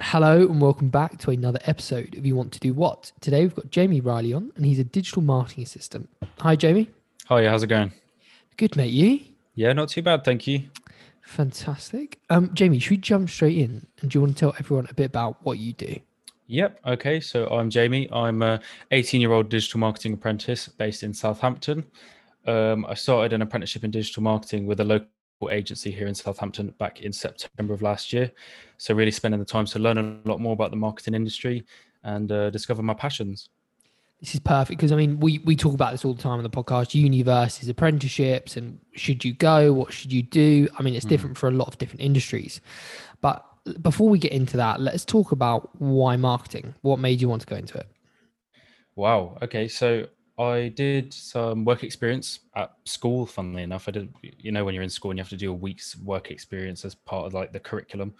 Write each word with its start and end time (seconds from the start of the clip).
Hello 0.00 0.40
and 0.40 0.60
welcome 0.60 0.88
back 0.88 1.18
to 1.18 1.30
another 1.30 1.60
episode 1.66 2.16
of 2.16 2.26
You 2.26 2.34
Want 2.34 2.52
to 2.52 2.60
Do 2.60 2.74
What. 2.74 3.12
Today 3.20 3.42
we've 3.42 3.54
got 3.54 3.70
Jamie 3.70 4.00
Riley 4.00 4.32
on 4.32 4.50
and 4.56 4.66
he's 4.66 4.80
a 4.80 4.84
digital 4.84 5.22
marketing 5.22 5.62
assistant. 5.62 6.08
Hi, 6.40 6.56
Jamie. 6.56 6.90
Hi, 7.26 7.46
how's 7.46 7.62
it 7.62 7.68
going? 7.68 7.92
Good, 8.56 8.74
mate. 8.74 8.92
You? 8.92 9.20
Yeah, 9.54 9.72
not 9.72 9.88
too 9.88 10.02
bad, 10.02 10.24
thank 10.24 10.48
you. 10.48 10.64
Fantastic. 11.22 12.18
Um, 12.28 12.50
Jamie, 12.54 12.80
should 12.80 12.90
we 12.90 12.96
jump 12.96 13.30
straight 13.30 13.56
in? 13.56 13.86
And 14.00 14.10
do 14.10 14.18
you 14.18 14.20
want 14.22 14.36
to 14.36 14.40
tell 14.40 14.54
everyone 14.58 14.88
a 14.90 14.94
bit 14.94 15.06
about 15.06 15.36
what 15.44 15.58
you 15.58 15.72
do? 15.72 15.96
Yep. 16.48 16.80
Okay. 16.86 17.20
So 17.20 17.46
I'm 17.46 17.70
Jamie. 17.70 18.08
I'm 18.12 18.42
a 18.42 18.60
18 18.90 19.20
year 19.20 19.32
old 19.32 19.48
digital 19.48 19.80
marketing 19.80 20.14
apprentice 20.14 20.68
based 20.68 21.02
in 21.02 21.14
Southampton. 21.14 21.84
Um, 22.46 22.84
I 22.86 22.94
started 22.94 23.32
an 23.32 23.42
apprenticeship 23.42 23.84
in 23.84 23.90
digital 23.90 24.22
marketing 24.22 24.66
with 24.66 24.80
a 24.80 24.84
local 24.84 25.08
agency 25.50 25.90
here 25.90 26.06
in 26.06 26.14
Southampton 26.14 26.74
back 26.78 27.00
in 27.00 27.12
September 27.12 27.72
of 27.72 27.82
last 27.82 28.12
year. 28.12 28.30
So 28.84 28.92
really 28.92 29.10
spending 29.10 29.40
the 29.40 29.46
time 29.46 29.64
to 29.64 29.78
learn 29.78 29.96
a 29.96 30.28
lot 30.28 30.40
more 30.40 30.52
about 30.52 30.70
the 30.70 30.76
marketing 30.76 31.14
industry 31.14 31.64
and 32.02 32.30
uh, 32.30 32.50
discover 32.50 32.82
my 32.82 32.92
passions. 32.92 33.48
This 34.20 34.34
is 34.34 34.40
perfect 34.40 34.78
because 34.78 34.92
I 34.92 34.96
mean 34.96 35.18
we 35.20 35.38
we 35.38 35.56
talk 35.56 35.72
about 35.72 35.92
this 35.92 36.04
all 36.04 36.12
the 36.12 36.20
time 36.20 36.36
on 36.36 36.42
the 36.42 36.50
podcast. 36.50 36.92
Uni 36.92 37.22
versus 37.22 37.66
apprenticeships 37.70 38.58
and 38.58 38.78
should 38.94 39.24
you 39.24 39.32
go? 39.32 39.72
What 39.72 39.90
should 39.90 40.12
you 40.12 40.22
do? 40.22 40.68
I 40.78 40.82
mean 40.82 40.94
it's 40.94 41.06
mm. 41.06 41.08
different 41.08 41.38
for 41.38 41.48
a 41.48 41.50
lot 41.50 41.68
of 41.68 41.78
different 41.78 42.02
industries. 42.02 42.60
But 43.22 43.42
before 43.80 44.10
we 44.10 44.18
get 44.18 44.32
into 44.32 44.58
that, 44.58 44.82
let's 44.82 45.06
talk 45.06 45.32
about 45.32 45.70
why 45.80 46.16
marketing. 46.16 46.74
What 46.82 46.98
made 46.98 47.22
you 47.22 47.28
want 47.30 47.40
to 47.40 47.46
go 47.46 47.56
into 47.56 47.78
it? 47.78 47.88
Wow. 48.96 49.38
Okay. 49.40 49.66
So 49.66 50.08
I 50.38 50.68
did 50.68 51.14
some 51.14 51.64
work 51.64 51.84
experience 51.84 52.40
at 52.54 52.72
school. 52.84 53.24
Funnily 53.24 53.62
enough, 53.62 53.88
I 53.88 53.92
did. 53.92 54.12
You 54.20 54.52
know, 54.52 54.62
when 54.62 54.74
you're 54.74 54.84
in 54.84 54.90
school 54.90 55.10
and 55.10 55.16
you 55.16 55.22
have 55.22 55.30
to 55.30 55.38
do 55.38 55.50
a 55.50 55.54
week's 55.54 55.96
work 55.96 56.30
experience 56.30 56.84
as 56.84 56.94
part 56.94 57.26
of 57.26 57.32
like 57.32 57.50
the 57.50 57.60
curriculum. 57.60 58.12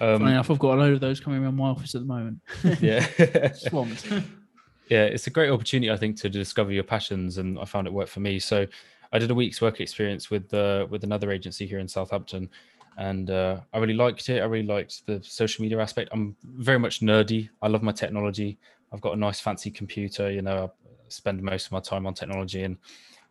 Um, 0.00 0.20
Funny 0.20 0.32
enough, 0.32 0.50
I've 0.50 0.58
got 0.58 0.78
a 0.78 0.80
load 0.80 0.94
of 0.94 1.00
those 1.00 1.20
coming 1.20 1.42
around 1.42 1.56
my 1.56 1.68
office 1.68 1.94
at 1.94 2.00
the 2.00 2.06
moment. 2.06 2.38
yeah, 2.80 3.52
swamped. 3.52 4.10
yeah, 4.88 5.04
it's 5.04 5.26
a 5.26 5.30
great 5.30 5.50
opportunity, 5.50 5.90
I 5.90 5.96
think, 5.96 6.16
to 6.20 6.30
discover 6.30 6.72
your 6.72 6.84
passions, 6.84 7.36
and 7.36 7.58
I 7.58 7.66
found 7.66 7.86
it 7.86 7.92
worked 7.92 8.10
for 8.10 8.20
me. 8.20 8.38
So, 8.38 8.66
I 9.12 9.18
did 9.18 9.30
a 9.30 9.34
week's 9.34 9.60
work 9.60 9.80
experience 9.80 10.30
with 10.30 10.52
uh, 10.54 10.86
with 10.88 11.04
another 11.04 11.30
agency 11.30 11.66
here 11.66 11.80
in 11.80 11.88
Southampton, 11.88 12.48
and 12.96 13.30
uh, 13.30 13.60
I 13.72 13.78
really 13.78 13.94
liked 13.94 14.28
it. 14.28 14.40
I 14.40 14.46
really 14.46 14.66
liked 14.66 15.06
the 15.06 15.20
social 15.22 15.62
media 15.62 15.78
aspect. 15.80 16.10
I'm 16.12 16.34
very 16.44 16.78
much 16.78 17.00
nerdy. 17.00 17.50
I 17.60 17.68
love 17.68 17.82
my 17.82 17.92
technology. 17.92 18.58
I've 18.92 19.00
got 19.00 19.14
a 19.14 19.16
nice 19.16 19.38
fancy 19.38 19.70
computer. 19.70 20.30
You 20.30 20.42
know, 20.42 20.64
I 20.64 20.88
spend 21.08 21.42
most 21.42 21.66
of 21.66 21.72
my 21.72 21.80
time 21.80 22.06
on 22.06 22.14
technology, 22.14 22.62
and 22.62 22.78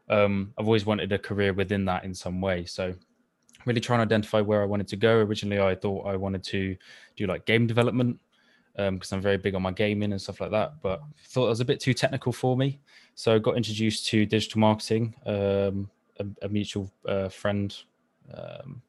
um, 0.09 0.53
I've 0.57 0.66
always 0.66 0.85
wanted 0.85 1.11
a 1.11 1.17
career 1.17 1.53
within 1.53 1.85
that 1.85 2.03
in 2.03 2.13
some 2.13 2.41
way. 2.41 2.66
So, 2.66 2.94
really 3.65 3.81
trying 3.81 3.99
to 3.99 4.03
identify 4.03 4.41
where 4.41 4.61
I 4.61 4.65
wanted 4.65 4.88
to 4.89 4.95
go. 4.95 5.17
Originally, 5.17 5.59
I 5.59 5.75
thought 5.75 6.07
I 6.07 6.15
wanted 6.15 6.43
to 6.45 6.75
do 7.15 7.27
like 7.27 7.45
game 7.45 7.67
development 7.67 8.19
because 8.75 9.11
um, 9.11 9.17
I'm 9.17 9.21
very 9.21 9.38
big 9.38 9.55
on 9.55 9.61
my 9.61 9.71
gaming 9.71 10.11
and 10.11 10.21
stuff 10.21 10.39
like 10.39 10.51
that. 10.51 10.81
But 10.81 11.01
thought 11.27 11.47
it 11.47 11.49
was 11.49 11.59
a 11.59 11.66
bit 11.66 11.79
too 11.79 11.93
technical 11.93 12.31
for 12.31 12.55
me, 12.55 12.79
so 13.16 13.35
I 13.35 13.39
got 13.39 13.57
introduced 13.57 14.07
to 14.07 14.25
digital 14.25 14.59
marketing. 14.59 15.16
Um, 15.25 15.89
a, 16.19 16.25
a, 16.45 16.49
mutual 16.49 16.91
uh, 17.07 17.29
friend 17.29 17.75
um, 18.33 18.81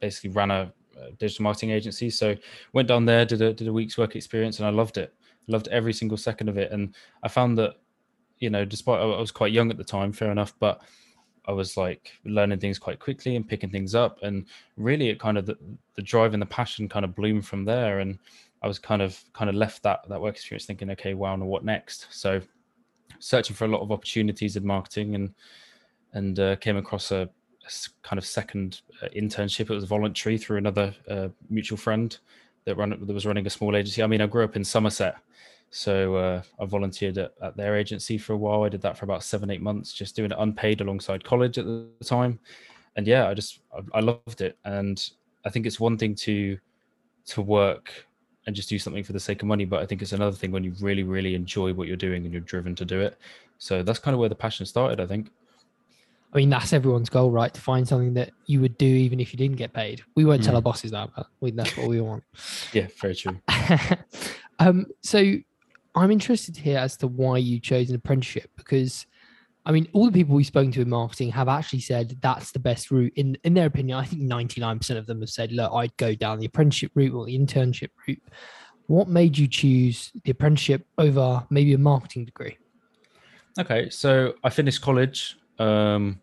basically 0.00 0.30
ran 0.30 0.52
a, 0.52 0.72
a, 1.00 1.12
digital 1.12 1.42
marketing 1.42 1.70
agency, 1.70 2.10
so 2.10 2.34
went 2.72 2.88
down 2.88 3.04
there, 3.04 3.24
did 3.24 3.42
a 3.42 3.52
did 3.52 3.68
a 3.68 3.72
week's 3.72 3.98
work 3.98 4.16
experience, 4.16 4.58
and 4.58 4.66
I 4.66 4.70
loved 4.70 4.98
it. 4.98 5.14
Loved 5.48 5.68
every 5.68 5.92
single 5.92 6.16
second 6.16 6.48
of 6.48 6.58
it, 6.58 6.72
and 6.72 6.94
I 7.22 7.28
found 7.28 7.56
that 7.58 7.76
you 8.38 8.50
know, 8.50 8.64
despite 8.64 9.00
I 9.00 9.04
was 9.04 9.30
quite 9.30 9.52
young 9.52 9.70
at 9.70 9.78
the 9.78 9.84
time, 9.84 10.12
fair 10.12 10.30
enough, 10.30 10.54
but 10.58 10.82
I 11.46 11.52
was 11.52 11.76
like 11.76 12.12
learning 12.24 12.58
things 12.58 12.78
quite 12.78 12.98
quickly 12.98 13.36
and 13.36 13.48
picking 13.48 13.70
things 13.70 13.94
up, 13.94 14.18
and 14.22 14.46
really, 14.76 15.08
it 15.08 15.20
kind 15.20 15.38
of 15.38 15.46
the, 15.46 15.56
the 15.94 16.02
drive 16.02 16.32
and 16.32 16.42
the 16.42 16.46
passion 16.46 16.88
kind 16.88 17.04
of 17.04 17.14
bloomed 17.14 17.46
from 17.46 17.64
there, 17.64 18.00
and 18.00 18.18
I 18.62 18.68
was 18.68 18.78
kind 18.78 19.02
of 19.02 19.22
kind 19.32 19.48
of 19.48 19.56
left 19.56 19.82
that 19.84 20.08
that 20.08 20.20
work 20.20 20.34
experience 20.34 20.66
thinking, 20.66 20.90
okay, 20.90 21.14
wow, 21.14 21.36
now 21.36 21.44
what 21.44 21.64
next? 21.64 22.08
So, 22.10 22.40
searching 23.18 23.54
for 23.56 23.64
a 23.64 23.68
lot 23.68 23.82
of 23.82 23.92
opportunities 23.92 24.56
in 24.56 24.66
marketing, 24.66 25.14
and 25.14 25.34
and 26.12 26.38
uh, 26.40 26.56
came 26.56 26.76
across 26.76 27.10
a, 27.12 27.28
a, 27.64 27.70
kind 28.02 28.18
of 28.18 28.24
second 28.24 28.80
uh, 29.02 29.08
internship. 29.14 29.70
It 29.70 29.74
was 29.74 29.84
voluntary 29.84 30.38
through 30.38 30.58
another 30.58 30.94
uh, 31.08 31.28
mutual 31.50 31.78
friend 31.78 32.16
that 32.64 32.76
run 32.76 32.90
that 32.90 33.12
was 33.12 33.26
running 33.26 33.46
a 33.46 33.50
small 33.50 33.76
agency. 33.76 34.02
I 34.02 34.06
mean, 34.06 34.20
I 34.20 34.26
grew 34.26 34.44
up 34.44 34.56
in 34.56 34.64
Somerset, 34.64 35.16
so 35.70 36.14
uh, 36.16 36.42
I 36.60 36.64
volunteered 36.64 37.18
at, 37.18 37.32
at, 37.42 37.56
their 37.56 37.76
agency 37.76 38.18
for 38.18 38.32
a 38.32 38.36
while. 38.36 38.62
I 38.62 38.68
did 38.68 38.82
that 38.82 38.96
for 38.96 39.04
about 39.04 39.22
seven, 39.22 39.50
eight 39.50 39.60
months, 39.60 39.92
just 39.92 40.16
doing 40.16 40.30
it 40.30 40.36
unpaid 40.38 40.80
alongside 40.80 41.24
college 41.24 41.58
at 41.58 41.64
the 41.64 41.88
time. 42.04 42.38
And 42.96 43.06
yeah, 43.06 43.28
I 43.28 43.34
just 43.34 43.60
I, 43.76 43.98
I 43.98 44.00
loved 44.00 44.40
it. 44.40 44.56
And 44.64 45.08
I 45.44 45.50
think 45.50 45.66
it's 45.66 45.80
one 45.80 45.98
thing 45.98 46.14
to 46.16 46.58
to 47.26 47.42
work 47.42 48.06
and 48.46 48.54
just 48.54 48.68
do 48.68 48.78
something 48.78 49.02
for 49.02 49.12
the 49.12 49.20
sake 49.20 49.42
of 49.42 49.48
money, 49.48 49.64
but 49.64 49.82
I 49.82 49.86
think 49.86 50.02
it's 50.02 50.12
another 50.12 50.36
thing 50.36 50.52
when 50.52 50.62
you 50.62 50.72
really, 50.80 51.02
really 51.02 51.34
enjoy 51.34 51.74
what 51.74 51.88
you're 51.88 51.96
doing 51.96 52.24
and 52.24 52.32
you're 52.32 52.40
driven 52.42 52.74
to 52.76 52.84
do 52.84 53.00
it. 53.00 53.18
So 53.58 53.82
that's 53.82 53.98
kind 53.98 54.14
of 54.14 54.20
where 54.20 54.28
the 54.28 54.36
passion 54.36 54.66
started, 54.66 55.00
I 55.00 55.06
think. 55.06 55.30
I 56.32 56.38
mean, 56.38 56.50
that's 56.50 56.72
everyone's 56.72 57.08
goal, 57.08 57.30
right? 57.30 57.52
To 57.52 57.60
find 57.60 57.86
something 57.86 58.14
that 58.14 58.30
you 58.46 58.60
would 58.60 58.78
do 58.78 58.86
even 58.86 59.20
if 59.20 59.32
you 59.32 59.36
didn't 59.36 59.56
get 59.56 59.72
paid. 59.72 60.02
We 60.14 60.24
won't 60.24 60.42
mm. 60.42 60.44
tell 60.44 60.54
our 60.54 60.62
bosses 60.62 60.92
that, 60.92 61.10
but 61.16 61.26
we, 61.40 61.50
that's 61.50 61.76
what 61.76 61.88
we 61.88 62.00
want. 62.00 62.22
yeah, 62.72 62.86
very 63.00 63.14
true. 63.14 63.40
um, 64.58 64.86
so 65.02 65.34
I'm 65.96 66.10
interested 66.10 66.56
here 66.56 66.78
as 66.78 66.96
to 66.98 67.06
why 67.06 67.38
you 67.38 67.58
chose 67.58 67.88
an 67.88 67.96
apprenticeship 67.96 68.50
because 68.56 69.06
I 69.64 69.72
mean, 69.72 69.88
all 69.92 70.06
the 70.06 70.12
people 70.12 70.36
we've 70.36 70.46
spoken 70.46 70.70
to 70.72 70.82
in 70.82 70.88
marketing 70.88 71.30
have 71.32 71.48
actually 71.48 71.80
said 71.80 72.16
that's 72.20 72.52
the 72.52 72.60
best 72.60 72.92
route. 72.92 73.12
In 73.16 73.36
in 73.42 73.54
their 73.54 73.66
opinion, 73.66 73.98
I 73.98 74.04
think 74.04 74.22
99% 74.22 74.96
of 74.96 75.06
them 75.06 75.20
have 75.20 75.30
said, 75.30 75.50
look, 75.50 75.72
I'd 75.72 75.96
go 75.96 76.14
down 76.14 76.38
the 76.38 76.46
apprenticeship 76.46 76.92
route 76.94 77.12
or 77.12 77.26
the 77.26 77.36
internship 77.36 77.88
route. 78.06 78.22
What 78.86 79.08
made 79.08 79.36
you 79.36 79.48
choose 79.48 80.12
the 80.24 80.30
apprenticeship 80.30 80.86
over 80.98 81.44
maybe 81.50 81.74
a 81.74 81.78
marketing 81.78 82.26
degree? 82.26 82.56
Okay, 83.58 83.90
so 83.90 84.34
I 84.44 84.50
finished 84.50 84.82
college. 84.82 85.36
Um, 85.58 86.20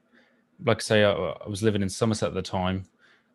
like 0.64 0.78
I 0.78 0.82
say, 0.82 1.04
I, 1.04 1.12
I, 1.12 1.48
was 1.50 1.64
living 1.64 1.82
in 1.82 1.90
Somerset 1.90 2.30
at 2.30 2.36
the 2.36 2.42
time. 2.42 2.86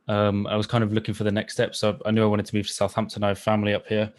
Um, 0.06 0.46
I 0.46 0.56
was 0.56 0.66
kind 0.66 0.82
of 0.82 0.92
looking 0.92 1.12
for 1.12 1.24
the 1.24 1.32
next 1.32 1.52
step. 1.52 1.74
So 1.74 1.98
I 2.06 2.12
knew 2.12 2.22
I 2.22 2.26
wanted 2.26 2.46
to 2.46 2.56
move 2.56 2.66
to 2.68 2.72
Southampton. 2.72 3.24
I 3.24 3.28
have 3.28 3.38
family 3.38 3.74
up 3.74 3.86
here. 3.86 4.10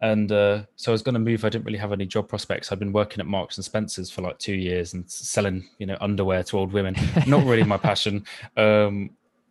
And 0.00 0.30
uh, 0.32 0.64
so 0.76 0.90
I 0.90 0.94
was 0.94 1.02
going 1.02 1.14
to 1.14 1.20
move. 1.20 1.44
I 1.44 1.48
didn't 1.48 1.64
really 1.64 1.78
have 1.78 1.92
any 1.92 2.04
job 2.04 2.28
prospects. 2.28 2.70
I'd 2.70 2.78
been 2.78 2.92
working 2.92 3.20
at 3.20 3.26
Marks 3.26 3.56
and 3.56 3.64
Spencers 3.64 4.10
for 4.10 4.22
like 4.22 4.38
two 4.38 4.54
years 4.54 4.92
and 4.92 5.08
selling, 5.10 5.66
you 5.78 5.86
know, 5.86 5.96
underwear 6.00 6.42
to 6.44 6.58
old 6.58 6.72
women. 6.72 6.96
Not 7.26 7.44
really 7.44 7.64
my 7.64 7.78
passion. 7.78 8.24
Um, 8.56 9.10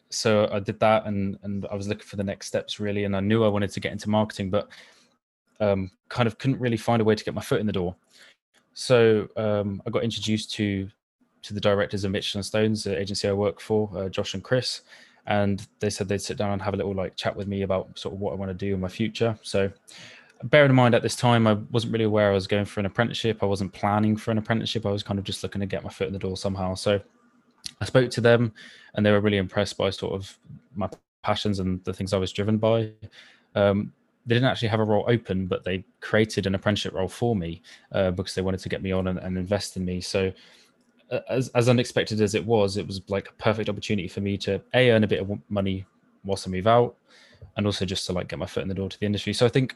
so 0.09 0.47
I 0.51 0.59
did 0.59 0.79
that, 0.79 1.07
and 1.07 1.39
and 1.41 1.65
I 1.71 1.75
was 1.75 1.87
looking 1.87 2.05
for 2.05 2.17
the 2.17 2.23
next 2.23 2.45
steps 2.45 2.79
really. 2.79 3.05
And 3.05 3.15
I 3.15 3.19
knew 3.19 3.43
I 3.43 3.47
wanted 3.47 3.71
to 3.71 3.79
get 3.79 3.91
into 3.91 4.09
marketing, 4.09 4.51
but 4.51 4.69
um, 5.59 5.89
kind 6.09 6.27
of 6.27 6.37
couldn't 6.37 6.59
really 6.59 6.77
find 6.77 7.01
a 7.01 7.05
way 7.05 7.15
to 7.15 7.23
get 7.23 7.33
my 7.33 7.41
foot 7.41 7.59
in 7.59 7.65
the 7.65 7.73
door. 7.73 7.95
So 8.73 9.27
um, 9.37 9.81
I 9.87 9.89
got 9.89 10.03
introduced 10.03 10.53
to 10.53 10.87
to 11.41 11.53
the 11.53 11.59
directors 11.59 12.03
of 12.03 12.11
Mitchell 12.11 12.37
and 12.37 12.45
Stones, 12.45 12.83
the 12.83 12.97
agency 12.97 13.27
I 13.27 13.33
work 13.33 13.59
for, 13.59 13.89
uh, 13.95 14.09
Josh 14.09 14.33
and 14.33 14.43
Chris, 14.43 14.81
and 15.25 15.67
they 15.79 15.89
said 15.89 16.07
they'd 16.07 16.21
sit 16.21 16.37
down 16.37 16.51
and 16.51 16.61
have 16.61 16.73
a 16.73 16.77
little 16.77 16.93
like 16.93 17.15
chat 17.15 17.35
with 17.35 17.47
me 17.47 17.63
about 17.63 17.97
sort 17.99 18.13
of 18.13 18.21
what 18.21 18.31
I 18.31 18.35
want 18.35 18.49
to 18.49 18.53
do 18.53 18.73
in 18.73 18.79
my 18.79 18.87
future. 18.87 19.37
So 19.41 19.71
bearing 20.43 20.69
in 20.69 20.75
mind 20.75 20.95
at 20.95 21.01
this 21.01 21.15
time, 21.15 21.47
I 21.47 21.53
wasn't 21.71 21.93
really 21.93 22.05
aware 22.05 22.31
I 22.31 22.33
was 22.33 22.47
going 22.47 22.65
for 22.65 22.79
an 22.79 22.85
apprenticeship. 22.85 23.41
I 23.41 23.45
wasn't 23.45 23.73
planning 23.73 24.17
for 24.17 24.31
an 24.31 24.37
apprenticeship. 24.37 24.85
I 24.85 24.91
was 24.91 25.03
kind 25.03 25.19
of 25.19 25.25
just 25.25 25.43
looking 25.43 25.61
to 25.61 25.67
get 25.67 25.83
my 25.83 25.89
foot 25.89 26.07
in 26.07 26.13
the 26.13 26.19
door 26.19 26.37
somehow. 26.37 26.75
So 26.75 26.99
I 27.81 27.85
spoke 27.85 28.09
to 28.11 28.21
them 28.21 28.53
and 28.93 29.05
they 29.05 29.11
were 29.11 29.21
really 29.21 29.37
impressed 29.37 29.77
by 29.77 29.89
sort 29.89 30.13
of 30.13 30.37
my 30.75 30.89
passions 31.23 31.59
and 31.59 31.83
the 31.85 31.93
things 31.93 32.13
I 32.13 32.17
was 32.17 32.31
driven 32.31 32.57
by. 32.57 32.91
Um, 33.55 33.93
they 34.25 34.35
didn't 34.35 34.49
actually 34.49 34.69
have 34.69 34.79
a 34.79 34.85
role 34.85 35.05
open, 35.07 35.47
but 35.47 35.63
they 35.63 35.83
created 35.99 36.45
an 36.45 36.55
apprenticeship 36.55 36.93
role 36.93 37.07
for 37.07 37.35
me 37.35 37.61
uh, 37.91 38.11
because 38.11 38.35
they 38.35 38.41
wanted 38.41 38.61
to 38.61 38.69
get 38.69 38.81
me 38.81 38.91
on 38.91 39.07
and, 39.07 39.19
and 39.19 39.37
invest 39.37 39.75
in 39.75 39.83
me. 39.83 39.99
So, 40.01 40.31
uh, 41.11 41.19
as, 41.29 41.49
as 41.49 41.67
unexpected 41.67 42.21
as 42.21 42.33
it 42.33 42.45
was, 42.45 42.77
it 42.77 42.87
was 42.87 43.01
like 43.09 43.27
a 43.29 43.33
perfect 43.33 43.67
opportunity 43.67 44.07
for 44.07 44.21
me 44.21 44.37
to 44.37 44.61
a 44.73 44.91
earn 44.91 45.03
a 45.03 45.07
bit 45.07 45.19
of 45.19 45.29
money 45.49 45.85
whilst 46.23 46.47
I 46.47 46.51
move 46.51 46.67
out, 46.67 46.95
and 47.57 47.65
also 47.65 47.85
just 47.85 48.05
to 48.05 48.13
like 48.13 48.29
get 48.29 48.39
my 48.39 48.45
foot 48.45 48.63
in 48.63 48.69
the 48.69 48.73
door 48.73 48.87
to 48.87 48.97
the 48.97 49.05
industry. 49.05 49.33
So 49.33 49.45
I 49.45 49.49
think 49.49 49.75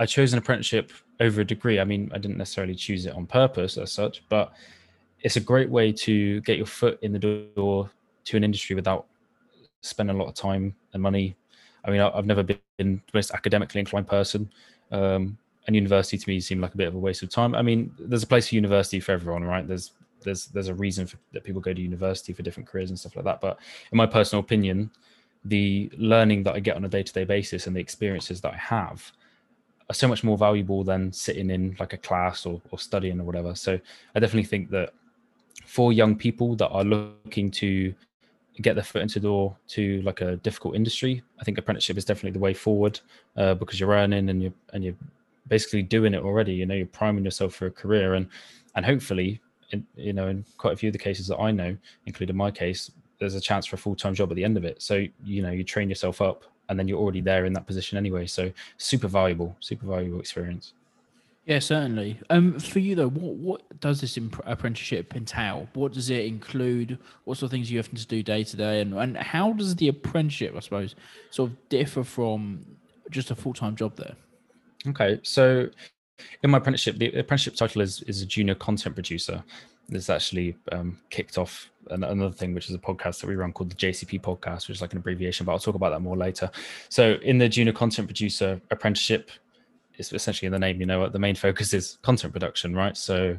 I 0.00 0.06
chose 0.06 0.32
an 0.32 0.38
apprenticeship 0.38 0.92
over 1.20 1.42
a 1.42 1.44
degree. 1.44 1.78
I 1.78 1.84
mean, 1.84 2.10
I 2.14 2.18
didn't 2.18 2.38
necessarily 2.38 2.74
choose 2.74 3.04
it 3.04 3.14
on 3.14 3.26
purpose 3.26 3.76
as 3.76 3.92
such, 3.92 4.26
but 4.30 4.50
it's 5.20 5.36
a 5.36 5.40
great 5.40 5.68
way 5.68 5.92
to 5.92 6.40
get 6.40 6.56
your 6.56 6.66
foot 6.66 6.98
in 7.02 7.12
the 7.12 7.18
door 7.54 7.90
to 8.24 8.36
an 8.38 8.42
industry 8.42 8.74
without 8.74 9.06
spending 9.82 10.16
a 10.16 10.18
lot 10.18 10.28
of 10.28 10.34
time 10.34 10.74
and 10.94 11.02
money. 11.02 11.36
I 11.84 11.90
mean, 11.90 12.00
I've 12.00 12.24
never 12.24 12.42
been 12.42 12.58
the 12.78 13.00
most 13.12 13.30
academically 13.32 13.78
inclined 13.78 14.08
person. 14.08 14.50
Um, 14.90 15.36
and 15.66 15.76
university 15.76 16.16
to 16.16 16.28
me 16.30 16.40
seemed 16.40 16.62
like 16.62 16.72
a 16.72 16.78
bit 16.78 16.88
of 16.88 16.94
a 16.94 16.98
waste 16.98 17.22
of 17.22 17.28
time. 17.28 17.54
I 17.54 17.60
mean, 17.60 17.92
there's 17.98 18.22
a 18.22 18.26
place 18.26 18.48
for 18.48 18.54
university 18.54 19.00
for 19.00 19.12
everyone, 19.12 19.44
right? 19.44 19.68
There's 19.68 19.92
there's 20.22 20.46
there's 20.46 20.68
a 20.68 20.74
reason 20.74 21.06
for, 21.06 21.18
that 21.32 21.44
people 21.44 21.60
go 21.60 21.74
to 21.74 21.80
university 21.80 22.32
for 22.32 22.42
different 22.42 22.66
careers 22.66 22.88
and 22.88 22.98
stuff 22.98 23.16
like 23.16 23.26
that. 23.26 23.42
But 23.42 23.58
in 23.92 23.98
my 23.98 24.06
personal 24.06 24.40
opinion, 24.40 24.90
the 25.44 25.92
learning 25.98 26.44
that 26.44 26.54
I 26.54 26.60
get 26.60 26.76
on 26.76 26.86
a 26.86 26.88
day 26.88 27.02
to 27.02 27.12
day 27.12 27.24
basis 27.24 27.66
and 27.66 27.76
the 27.76 27.80
experiences 27.80 28.40
that 28.40 28.54
I 28.54 28.56
have 28.56 29.12
are 29.90 29.94
so 29.94 30.06
much 30.06 30.22
more 30.22 30.38
valuable 30.38 30.84
than 30.84 31.12
sitting 31.12 31.50
in 31.50 31.76
like 31.80 31.92
a 31.92 31.96
class 31.96 32.46
or, 32.46 32.62
or 32.70 32.78
studying 32.78 33.20
or 33.20 33.24
whatever. 33.24 33.56
So 33.56 33.78
I 34.14 34.20
definitely 34.20 34.44
think 34.44 34.70
that 34.70 34.94
for 35.66 35.92
young 35.92 36.14
people 36.14 36.54
that 36.56 36.68
are 36.68 36.84
looking 36.84 37.50
to 37.50 37.92
get 38.62 38.74
their 38.74 38.84
foot 38.84 39.02
into 39.02 39.18
the 39.18 39.26
door 39.26 39.56
to 39.66 40.00
like 40.02 40.20
a 40.20 40.36
difficult 40.36 40.76
industry, 40.76 41.22
I 41.40 41.44
think 41.44 41.58
apprenticeship 41.58 41.98
is 41.98 42.04
definitely 42.04 42.30
the 42.30 42.38
way 42.38 42.54
forward 42.54 43.00
uh, 43.36 43.54
because 43.54 43.80
you're 43.80 43.90
earning 43.90 44.28
and 44.28 44.40
you're 44.40 44.52
and 44.72 44.84
you're 44.84 44.94
basically 45.48 45.82
doing 45.82 46.14
it 46.14 46.22
already. 46.22 46.54
You 46.54 46.66
know, 46.66 46.74
you're 46.74 46.86
priming 46.86 47.24
yourself 47.24 47.54
for 47.54 47.66
a 47.66 47.70
career, 47.70 48.14
and 48.14 48.28
and 48.76 48.86
hopefully, 48.86 49.40
in, 49.72 49.84
you 49.96 50.12
know, 50.12 50.28
in 50.28 50.44
quite 50.56 50.72
a 50.72 50.76
few 50.76 50.88
of 50.88 50.92
the 50.92 50.98
cases 50.98 51.26
that 51.26 51.38
I 51.38 51.50
know, 51.50 51.76
including 52.06 52.36
my 52.36 52.52
case, 52.52 52.92
there's 53.18 53.34
a 53.34 53.40
chance 53.40 53.66
for 53.66 53.74
a 53.74 53.78
full 53.78 53.96
time 53.96 54.14
job 54.14 54.30
at 54.30 54.36
the 54.36 54.44
end 54.44 54.56
of 54.56 54.64
it. 54.64 54.80
So 54.80 55.04
you 55.24 55.42
know, 55.42 55.50
you 55.50 55.64
train 55.64 55.88
yourself 55.88 56.22
up, 56.22 56.44
and 56.70 56.78
then 56.78 56.88
you're 56.88 56.98
already 56.98 57.20
there 57.20 57.44
in 57.44 57.52
that 57.52 57.66
position 57.66 57.98
anyway. 57.98 58.26
So 58.26 58.50
super 58.78 59.08
valuable, 59.08 59.54
super 59.60 59.86
valuable 59.86 60.20
experience. 60.20 60.72
Yeah, 61.44 61.58
certainly. 61.58 62.18
Um, 62.30 62.58
for 62.60 62.78
you 62.78 62.94
though, 62.94 63.08
what 63.08 63.34
what 63.34 63.80
does 63.80 64.00
this 64.00 64.16
imp- 64.16 64.40
apprenticeship 64.46 65.16
entail? 65.16 65.68
What 65.74 65.92
does 65.92 66.08
it 66.08 66.24
include? 66.24 66.98
What 67.24 67.38
sort 67.38 67.48
of 67.48 67.50
things 67.50 67.70
you 67.70 67.78
having 67.78 67.96
to 67.96 68.06
do 68.06 68.22
day 68.22 68.44
to 68.44 68.56
day, 68.56 68.80
and 68.80 68.94
and 68.94 69.16
how 69.16 69.52
does 69.52 69.74
the 69.74 69.88
apprenticeship, 69.88 70.54
I 70.56 70.60
suppose, 70.60 70.94
sort 71.30 71.50
of 71.50 71.68
differ 71.68 72.04
from 72.04 72.64
just 73.10 73.32
a 73.32 73.34
full 73.34 73.52
time 73.52 73.74
job 73.74 73.96
there? 73.96 74.14
Okay, 74.86 75.18
so 75.22 75.68
in 76.42 76.50
my 76.50 76.58
apprenticeship, 76.58 76.98
the 76.98 77.08
apprenticeship 77.18 77.54
title 77.54 77.82
is 77.82 78.02
is 78.02 78.22
a 78.22 78.26
junior 78.26 78.54
content 78.54 78.94
producer. 78.94 79.42
This 79.88 80.08
actually 80.08 80.56
um, 80.70 80.98
kicked 81.10 81.36
off 81.36 81.70
another 81.90 82.30
thing, 82.30 82.54
which 82.54 82.68
is 82.68 82.74
a 82.74 82.78
podcast 82.78 83.20
that 83.20 83.26
we 83.26 83.34
run 83.34 83.52
called 83.52 83.70
the 83.70 83.74
JCP 83.74 84.20
podcast, 84.20 84.68
which 84.68 84.76
is 84.76 84.80
like 84.80 84.92
an 84.92 84.98
abbreviation, 84.98 85.44
but 85.44 85.52
I'll 85.52 85.58
talk 85.58 85.74
about 85.74 85.90
that 85.90 86.00
more 86.00 86.16
later. 86.16 86.50
So 86.88 87.14
in 87.22 87.38
the 87.38 87.48
junior 87.48 87.72
content 87.72 88.06
producer 88.06 88.60
apprenticeship, 88.70 89.30
it's 89.94 90.12
essentially 90.12 90.46
in 90.46 90.52
the 90.52 90.58
name, 90.58 90.80
you 90.80 90.86
know, 90.86 91.08
the 91.08 91.18
main 91.18 91.34
focus 91.34 91.74
is 91.74 91.98
content 92.02 92.32
production, 92.32 92.74
right? 92.74 92.96
So 92.96 93.36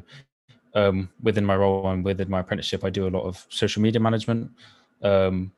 um, 0.74 1.08
within 1.22 1.44
my 1.44 1.56
role 1.56 1.88
and 1.88 2.04
within 2.04 2.30
my 2.30 2.40
apprenticeship, 2.40 2.84
I 2.84 2.90
do 2.90 3.08
a 3.08 3.10
lot 3.10 3.24
of 3.24 3.46
social 3.48 3.82
media 3.82 4.00
management. 4.00 4.50
Um, 5.02 5.52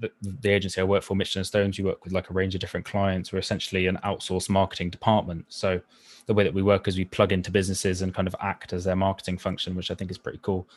the, 0.00 0.10
the, 0.22 0.50
agency 0.50 0.80
I 0.80 0.84
work 0.84 1.02
for, 1.02 1.14
Mitchell 1.14 1.40
and 1.40 1.46
Stones, 1.46 1.78
we 1.78 1.84
work 1.84 2.04
with 2.04 2.12
like 2.12 2.30
a 2.30 2.32
range 2.32 2.54
of 2.54 2.60
different 2.60 2.86
clients. 2.86 3.32
We're 3.32 3.38
essentially 3.38 3.86
an 3.86 3.98
outsourced 4.04 4.48
marketing 4.48 4.90
department. 4.90 5.46
So 5.48 5.80
the 6.26 6.34
way 6.34 6.44
that 6.44 6.54
we 6.54 6.62
work 6.62 6.88
is 6.88 6.96
we 6.96 7.04
plug 7.04 7.32
into 7.32 7.50
businesses 7.50 8.02
and 8.02 8.14
kind 8.14 8.28
of 8.28 8.36
act 8.40 8.72
as 8.72 8.84
their 8.84 8.96
marketing 8.96 9.38
function, 9.38 9.74
which 9.74 9.90
I 9.90 9.94
think 9.94 10.10
is 10.10 10.18
pretty 10.18 10.40
cool. 10.42 10.68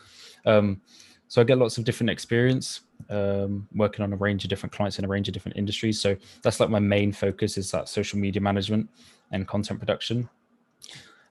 Um, 0.45 0.81
so 1.27 1.42
I 1.42 1.44
get 1.44 1.60
lots 1.60 1.77
of 1.77 1.83
different 1.83 2.10
experience 2.10 2.81
um, 3.10 3.68
working 3.74 4.04
on 4.04 4.12
a 4.12 4.16
range 4.16 4.44
of 4.44 4.50
different 4.50 4.74
clients 4.74 4.98
in 4.98 5.06
a 5.06 5.07
range 5.07 5.27
of 5.27 5.33
different 5.33 5.57
industries. 5.57 6.01
So 6.01 6.18
that's 6.42 6.60
like 6.60 6.69
my 6.69 6.80
main 6.80 7.12
focus 7.12 7.57
is 7.57 7.69
that 7.71 7.88
social 7.88 8.18
media 8.18 8.42
management 8.42 8.89
and 9.31 9.48
content 9.48 9.80
production. 9.80 10.27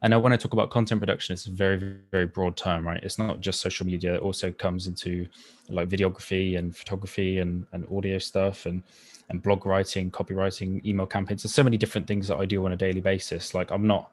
And 0.03 0.23
when 0.23 0.33
I 0.33 0.37
talk 0.37 0.53
about 0.53 0.71
content 0.71 1.01
production, 1.01 1.33
it's 1.33 1.47
a 1.47 1.51
very, 1.51 1.97
very 2.13 2.27
broad 2.27 2.57
term, 2.57 2.87
right? 2.87 3.03
It's 3.03 3.19
not 3.19 3.41
just 3.41 3.61
social 3.61 3.85
media. 3.85 4.15
It 4.15 4.21
also 4.21 4.53
comes 4.53 4.87
into 4.87 5.27
like 5.69 5.89
videography 5.89 6.57
and 6.57 6.77
photography 6.77 7.39
and, 7.39 7.67
and 7.73 7.85
audio 7.93 8.19
stuff 8.19 8.67
and, 8.67 8.83
and 9.29 9.43
blog 9.43 9.67
writing, 9.67 10.11
copywriting, 10.11 10.85
email 10.85 11.07
campaigns. 11.07 11.43
There's 11.43 11.55
so 11.55 11.65
many 11.65 11.77
different 11.77 12.07
things 12.07 12.29
that 12.29 12.37
I 12.37 12.47
do 12.47 12.65
on 12.65 12.73
a 12.73 12.77
daily 12.77 13.01
basis. 13.01 13.55
Like 13.55 13.73
I'm 13.73 13.89
not, 13.89 14.13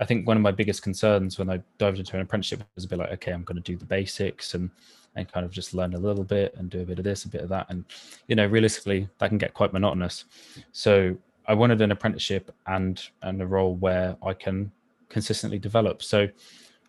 I 0.00 0.06
think 0.06 0.26
one 0.26 0.38
of 0.38 0.42
my 0.42 0.52
biggest 0.52 0.82
concerns 0.82 1.38
when 1.38 1.50
I 1.50 1.60
dived 1.78 1.98
into 1.98 2.16
an 2.16 2.22
apprenticeship 2.22 2.62
was 2.74 2.84
a 2.84 2.88
bit 2.88 2.98
like, 2.98 3.12
okay, 3.12 3.32
I'm 3.32 3.44
going 3.44 3.56
to 3.56 3.62
do 3.62 3.76
the 3.76 3.84
basics 3.84 4.54
and 4.54 4.70
and 5.16 5.30
kind 5.30 5.46
of 5.46 5.52
just 5.52 5.74
learn 5.74 5.94
a 5.94 5.98
little 5.98 6.24
bit 6.24 6.52
and 6.56 6.68
do 6.68 6.80
a 6.80 6.84
bit 6.84 6.98
of 6.98 7.04
this, 7.04 7.24
a 7.24 7.28
bit 7.28 7.42
of 7.42 7.48
that, 7.48 7.66
and 7.68 7.84
you 8.26 8.34
know, 8.34 8.46
realistically, 8.46 9.08
that 9.18 9.28
can 9.28 9.38
get 9.38 9.54
quite 9.54 9.72
monotonous. 9.72 10.24
So 10.72 11.16
I 11.46 11.54
wanted 11.54 11.80
an 11.82 11.92
apprenticeship 11.92 12.52
and 12.66 13.00
and 13.22 13.40
a 13.40 13.46
role 13.46 13.76
where 13.76 14.16
I 14.24 14.32
can 14.32 14.72
consistently 15.14 15.58
develop. 15.58 16.02
So 16.02 16.28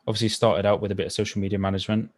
obviously 0.08 0.30
started 0.30 0.66
out 0.66 0.82
with 0.82 0.92
a 0.92 0.96
bit 0.96 1.06
of 1.06 1.14
social 1.14 1.40
media 1.40 1.60
management 1.60 2.12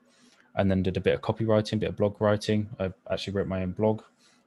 and 0.56 0.72
then 0.72 0.82
did 0.82 0.98
a 0.98 1.02
bit 1.02 1.14
of 1.14 1.22
copywriting, 1.22 1.74
a 1.74 1.78
bit 1.78 1.90
of 1.90 1.98
blog 1.98 2.20
writing. 2.22 2.70
I 2.80 2.92
actually 3.12 3.34
wrote 3.34 3.48
my 3.48 3.62
own 3.62 3.74
blog 3.74 4.02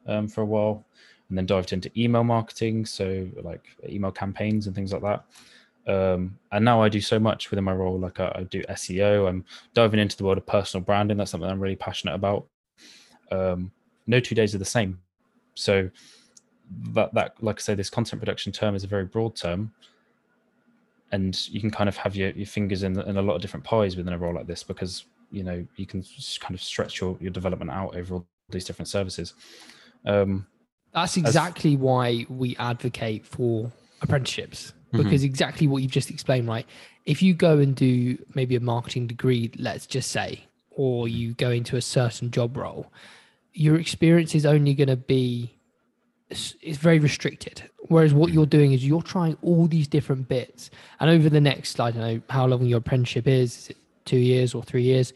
um, 0.06 0.26
for 0.26 0.40
a 0.40 0.46
while 0.46 0.84
and 1.28 1.36
then 1.36 1.46
dived 1.46 1.72
into 1.72 1.90
email 1.96 2.24
marketing. 2.24 2.86
So 2.86 3.28
like 3.42 3.64
email 3.88 4.10
campaigns 4.10 4.66
and 4.66 4.74
things 4.74 4.92
like 4.92 5.02
that. 5.02 5.24
Um, 5.86 6.38
and 6.50 6.64
now 6.64 6.82
I 6.82 6.88
do 6.88 7.00
so 7.00 7.18
much 7.18 7.50
within 7.50 7.64
my 7.64 7.74
role. 7.74 7.98
Like 7.98 8.18
I, 8.20 8.32
I, 8.34 8.42
do 8.44 8.62
SEO. 8.62 9.28
I'm 9.28 9.44
diving 9.74 10.00
into 10.00 10.16
the 10.16 10.24
world 10.24 10.38
of 10.38 10.46
personal 10.46 10.82
branding. 10.84 11.18
That's 11.18 11.30
something 11.30 11.48
I'm 11.48 11.60
really 11.60 11.76
passionate 11.76 12.14
about. 12.14 12.46
Um, 13.30 13.70
no 14.06 14.18
two 14.18 14.34
days 14.34 14.54
are 14.54 14.58
the 14.58 14.64
same. 14.64 14.98
So 15.54 15.90
that 16.94 17.12
that 17.14 17.34
like 17.42 17.58
I 17.58 17.62
say, 17.62 17.74
this 17.74 17.90
content 17.90 18.20
production 18.20 18.52
term 18.52 18.74
is 18.74 18.84
a 18.84 18.86
very 18.86 19.04
broad 19.04 19.36
term, 19.36 19.72
and 21.12 21.48
you 21.48 21.60
can 21.60 21.70
kind 21.70 21.88
of 21.88 21.96
have 21.96 22.14
your, 22.14 22.30
your 22.30 22.46
fingers 22.46 22.82
in, 22.82 22.98
in 23.00 23.16
a 23.16 23.22
lot 23.22 23.34
of 23.34 23.42
different 23.42 23.64
pies 23.64 23.96
within 23.96 24.12
a 24.12 24.18
role 24.18 24.34
like 24.34 24.46
this 24.46 24.62
because 24.62 25.04
you 25.30 25.42
know 25.42 25.66
you 25.76 25.86
can 25.86 26.04
kind 26.40 26.54
of 26.54 26.62
stretch 26.62 27.00
your, 27.00 27.16
your 27.20 27.30
development 27.30 27.70
out 27.70 27.96
over 27.96 28.14
all 28.14 28.26
these 28.50 28.64
different 28.64 28.88
services. 28.88 29.34
Um, 30.04 30.46
That's 30.92 31.16
exactly 31.16 31.74
as, 31.74 31.78
why 31.78 32.26
we 32.28 32.56
advocate 32.56 33.26
for 33.26 33.70
apprenticeships 34.02 34.72
mm-hmm. 34.92 35.02
because 35.02 35.20
mm-hmm. 35.20 35.30
exactly 35.30 35.66
what 35.66 35.82
you've 35.82 35.92
just 35.92 36.10
explained, 36.10 36.48
right? 36.48 36.66
If 37.06 37.22
you 37.22 37.34
go 37.34 37.58
and 37.58 37.74
do 37.74 38.18
maybe 38.34 38.56
a 38.56 38.60
marketing 38.60 39.06
degree, 39.06 39.50
let's 39.58 39.86
just 39.86 40.10
say, 40.10 40.44
or 40.70 41.08
you 41.08 41.34
go 41.34 41.50
into 41.50 41.76
a 41.76 41.82
certain 41.82 42.30
job 42.30 42.56
role, 42.56 42.92
your 43.52 43.78
experience 43.78 44.34
is 44.34 44.46
only 44.46 44.74
going 44.74 44.88
to 44.88 44.96
be 44.96 45.52
it's, 46.30 46.78
very 46.78 46.98
restricted. 46.98 47.68
Whereas 47.88 48.14
what 48.14 48.32
you're 48.32 48.46
doing 48.46 48.72
is 48.72 48.86
you're 48.86 49.02
trying 49.02 49.36
all 49.42 49.66
these 49.66 49.88
different 49.88 50.28
bits, 50.28 50.70
and 51.00 51.10
over 51.10 51.28
the 51.28 51.40
next, 51.40 51.80
I 51.80 51.90
don't 51.90 52.02
know 52.02 52.20
how 52.30 52.46
long 52.46 52.64
your 52.64 52.78
apprenticeship 52.78 53.26
is, 53.26 53.56
is 53.56 53.70
it 53.70 53.76
two 54.04 54.18
years 54.18 54.54
or 54.54 54.62
three 54.62 54.82
years? 54.82 55.12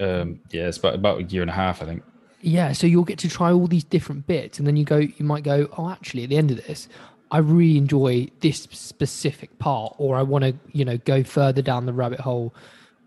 Um, 0.00 0.40
yeah, 0.50 0.68
it's 0.68 0.78
about 0.78 0.94
about 0.94 1.20
a 1.20 1.22
year 1.24 1.42
and 1.42 1.50
a 1.50 1.54
half, 1.54 1.82
I 1.82 1.86
think. 1.86 2.02
Yeah, 2.40 2.72
so 2.72 2.86
you'll 2.86 3.04
get 3.04 3.18
to 3.20 3.28
try 3.28 3.52
all 3.52 3.66
these 3.66 3.84
different 3.84 4.26
bits, 4.26 4.58
and 4.58 4.66
then 4.66 4.76
you 4.76 4.84
go, 4.84 4.98
you 4.98 5.24
might 5.24 5.42
go, 5.42 5.68
oh, 5.76 5.90
actually, 5.90 6.24
at 6.24 6.30
the 6.30 6.36
end 6.36 6.50
of 6.50 6.58
this, 6.66 6.88
I 7.30 7.38
really 7.38 7.76
enjoy 7.76 8.28
this 8.40 8.62
specific 8.70 9.58
part, 9.58 9.94
or 9.98 10.16
I 10.16 10.22
want 10.22 10.44
to, 10.44 10.54
you 10.72 10.84
know, 10.84 10.98
go 10.98 11.22
further 11.22 11.62
down 11.62 11.86
the 11.86 11.92
rabbit 11.92 12.20
hole 12.20 12.54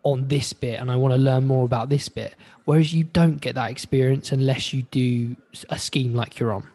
on 0.04 0.28
this 0.28 0.54
bit, 0.54 0.80
and 0.80 0.92
I 0.92 0.96
want 0.96 1.14
to 1.14 1.18
learn 1.18 1.48
more 1.48 1.66
about 1.66 1.90
this 1.90 2.10
bit. 2.10 2.36
Whereas 2.66 2.94
you 2.94 3.04
don't 3.04 3.38
get 3.42 3.56
that 3.56 3.72
experience 3.72 4.32
unless 4.32 4.74
you 4.74 4.84
do 4.84 5.36
a 5.70 5.80
scheme 5.80 6.14
like 6.14 6.40
you're 6.40 6.54
on. 6.54 6.68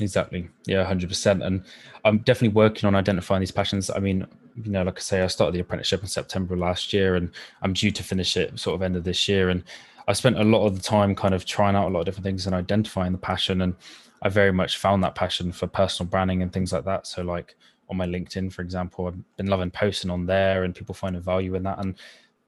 Exactly. 0.00 0.48
Yeah, 0.66 0.84
hundred 0.84 1.08
percent. 1.10 1.42
And 1.42 1.64
I'm 2.04 2.18
definitely 2.18 2.54
working 2.54 2.86
on 2.86 2.94
identifying 2.94 3.40
these 3.40 3.50
passions. 3.50 3.90
I 3.90 3.98
mean, 3.98 4.26
you 4.56 4.70
know, 4.70 4.82
like 4.82 4.98
I 4.98 5.02
say, 5.02 5.22
I 5.22 5.26
started 5.26 5.54
the 5.54 5.60
apprenticeship 5.60 6.00
in 6.02 6.08
September 6.08 6.56
last 6.56 6.92
year, 6.92 7.16
and 7.16 7.30
I'm 7.62 7.72
due 7.72 7.90
to 7.90 8.02
finish 8.02 8.36
it 8.36 8.58
sort 8.58 8.74
of 8.74 8.82
end 8.82 8.96
of 8.96 9.04
this 9.04 9.28
year. 9.28 9.50
And 9.50 9.62
I 10.08 10.14
spent 10.14 10.38
a 10.38 10.44
lot 10.44 10.66
of 10.66 10.74
the 10.76 10.82
time 10.82 11.14
kind 11.14 11.34
of 11.34 11.44
trying 11.44 11.76
out 11.76 11.88
a 11.88 11.92
lot 11.92 12.00
of 12.00 12.06
different 12.06 12.24
things 12.24 12.46
and 12.46 12.54
identifying 12.54 13.12
the 13.12 13.18
passion. 13.18 13.62
And 13.62 13.74
I 14.22 14.28
very 14.30 14.52
much 14.52 14.78
found 14.78 15.04
that 15.04 15.14
passion 15.14 15.52
for 15.52 15.66
personal 15.66 16.08
branding 16.08 16.42
and 16.42 16.52
things 16.52 16.72
like 16.72 16.84
that. 16.84 17.06
So, 17.06 17.22
like 17.22 17.54
on 17.90 17.96
my 17.98 18.06
LinkedIn, 18.06 18.52
for 18.52 18.62
example, 18.62 19.06
I've 19.06 19.36
been 19.36 19.46
loving 19.46 19.70
posting 19.70 20.10
on 20.10 20.24
there, 20.26 20.64
and 20.64 20.74
people 20.74 20.94
finding 20.94 21.22
value 21.22 21.54
in 21.54 21.64
that. 21.64 21.78
And 21.80 21.96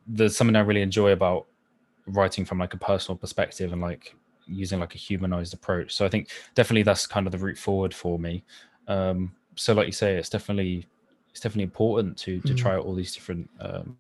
there's 0.07 0.37
something 0.37 0.57
I 0.57 0.61
really 0.61 0.83
enjoy 0.83 1.13
about 1.13 1.47
writing 2.07 2.45
from 2.45 2.59
like 2.59 2.75
a 2.75 2.79
personal 2.79 3.17
perspective 3.17 3.73
and 3.73 3.83
like 3.83 4.15
using 4.47 4.81
like 4.81 4.95
a 4.95 4.99
humanized 4.99 5.55
approach. 5.55 5.95
So 5.95 6.05
I 6.05 6.09
think 6.09 6.29
definitely 6.55 6.83
that's 6.83 7.07
kind 7.07 7.27
of 7.27 7.33
the 7.33 7.39
route 7.39 7.59
forward 7.59 7.95
for 7.95 8.19
me. 8.19 8.45
Um, 8.89 9.33
so 9.57 9.73
like 9.73 9.87
you 9.87 9.93
say, 9.93 10.17
it's 10.17 10.29
definitely 10.29 10.87
it's 11.31 11.41
definitely 11.41 11.65
important 11.65 12.17
to 12.19 12.41
to 12.41 12.55
mm. 12.55 12.57
try 12.57 12.75
out 12.75 12.85
all 12.85 12.95
these 12.95 13.15
different 13.15 13.49
um, 13.61 13.97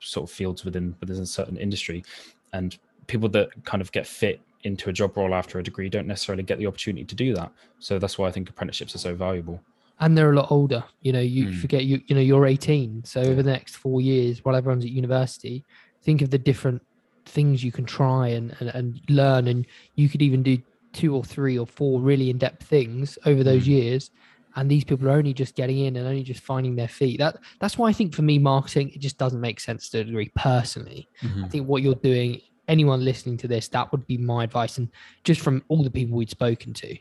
sort 0.00 0.28
of 0.28 0.34
fields 0.34 0.64
within 0.64 0.94
within 1.00 1.22
a 1.22 1.26
certain 1.26 1.56
industry, 1.56 2.04
and 2.52 2.78
people 3.06 3.28
that 3.30 3.50
kind 3.64 3.80
of 3.80 3.92
get 3.92 4.06
fit 4.06 4.40
into 4.62 4.88
a 4.88 4.92
job 4.92 5.16
role 5.16 5.34
after 5.34 5.58
a 5.58 5.62
degree 5.62 5.88
don't 5.88 6.06
necessarily 6.06 6.42
get 6.42 6.58
the 6.58 6.66
opportunity 6.66 7.04
to 7.04 7.14
do 7.14 7.34
that. 7.34 7.52
So 7.78 7.98
that's 7.98 8.18
why 8.18 8.28
I 8.28 8.30
think 8.30 8.48
apprenticeships 8.48 8.94
are 8.94 8.98
so 8.98 9.14
valuable. 9.14 9.60
And 10.00 10.16
they're 10.16 10.32
a 10.32 10.34
lot 10.34 10.50
older. 10.50 10.82
You 11.02 11.12
know, 11.12 11.20
you 11.20 11.46
mm. 11.46 11.60
forget 11.60 11.84
you 11.84 12.00
you 12.06 12.14
know 12.14 12.20
you're 12.20 12.46
18. 12.46 13.04
So 13.04 13.20
over 13.20 13.42
the 13.42 13.50
next 13.50 13.76
four 13.76 14.00
years, 14.00 14.44
while 14.44 14.56
everyone's 14.56 14.84
at 14.84 14.90
university, 14.90 15.64
think 16.02 16.22
of 16.22 16.30
the 16.30 16.38
different 16.38 16.82
things 17.26 17.64
you 17.64 17.72
can 17.72 17.84
try 17.84 18.28
and, 18.28 18.54
and, 18.60 18.68
and 18.70 19.00
learn 19.08 19.48
and 19.48 19.66
you 19.94 20.08
could 20.08 20.22
even 20.22 20.42
do 20.42 20.58
two 20.92 21.14
or 21.14 21.24
three 21.24 21.58
or 21.58 21.66
four 21.66 22.00
really 22.00 22.30
in-depth 22.30 22.62
things 22.62 23.18
over 23.26 23.42
those 23.42 23.64
mm. 23.64 23.68
years 23.68 24.10
and 24.56 24.70
these 24.70 24.84
people 24.84 25.08
are 25.08 25.12
only 25.12 25.32
just 25.32 25.54
getting 25.56 25.80
in 25.80 25.96
and 25.96 26.06
only 26.06 26.22
just 26.22 26.40
finding 26.40 26.76
their 26.76 26.88
feet. 26.88 27.18
That 27.18 27.36
that's 27.60 27.76
why 27.76 27.88
i 27.88 27.92
think 27.92 28.14
for 28.14 28.22
me 28.22 28.38
marketing 28.38 28.90
it 28.90 29.00
just 29.00 29.18
doesn't 29.18 29.40
make 29.40 29.60
sense 29.60 29.88
to 29.90 30.00
a 30.00 30.04
degree 30.04 30.30
personally. 30.36 31.08
Mm-hmm. 31.22 31.44
i 31.44 31.48
think 31.48 31.68
what 31.68 31.82
you're 31.82 31.94
doing 31.96 32.40
anyone 32.66 33.04
listening 33.04 33.36
to 33.38 33.48
this 33.48 33.68
that 33.68 33.90
would 33.92 34.06
be 34.06 34.16
my 34.16 34.44
advice 34.44 34.78
and 34.78 34.88
just 35.22 35.40
from 35.40 35.62
all 35.68 35.82
the 35.82 35.90
people 35.90 36.16
we'd 36.16 36.30
spoken 36.30 36.72
to 36.72 36.96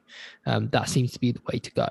um, 0.46 0.70
that 0.70 0.90
seems 0.90 1.12
to 1.14 1.20
be 1.20 1.32
the 1.32 1.42
way 1.52 1.60
to 1.60 1.72
go. 1.72 1.88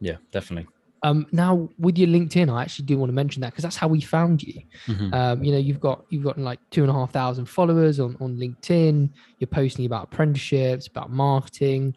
Yeah 0.00 0.16
definitely 0.32 0.68
um, 1.04 1.26
now 1.32 1.68
with 1.78 1.98
your 1.98 2.08
LinkedIn, 2.08 2.52
I 2.52 2.62
actually 2.62 2.86
do 2.86 2.96
want 2.96 3.08
to 3.10 3.14
mention 3.14 3.40
that 3.40 3.50
because 3.50 3.62
that's 3.64 3.76
how 3.76 3.88
we 3.88 4.00
found 4.00 4.42
you. 4.42 4.62
Mm-hmm. 4.86 5.12
Um, 5.12 5.42
you 5.42 5.50
know, 5.50 5.58
you've 5.58 5.80
got 5.80 6.04
you've 6.10 6.22
got 6.22 6.38
like 6.38 6.60
two 6.70 6.82
and 6.82 6.90
a 6.90 6.94
half 6.94 7.10
thousand 7.10 7.46
followers 7.46 7.98
on 7.98 8.16
on 8.20 8.36
LinkedIn. 8.36 9.10
You're 9.38 9.48
posting 9.48 9.84
about 9.84 10.04
apprenticeships, 10.04 10.86
about 10.86 11.10
marketing. 11.10 11.96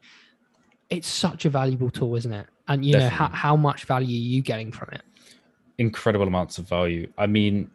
It's 0.89 1.07
such 1.07 1.45
a 1.45 1.49
valuable 1.49 1.91
tool, 1.91 2.15
isn't 2.15 2.33
it? 2.33 2.47
And 2.67 2.83
you 2.83 2.93
Definitely. 2.93 3.11
know 3.11 3.15
how 3.15 3.29
how 3.29 3.55
much 3.55 3.85
value 3.85 4.07
are 4.07 4.27
you 4.27 4.41
getting 4.41 4.71
from 4.71 4.89
it? 4.91 5.03
Incredible 5.77 6.27
amounts 6.27 6.57
of 6.57 6.67
value. 6.67 7.11
I 7.17 7.27
mean, 7.27 7.69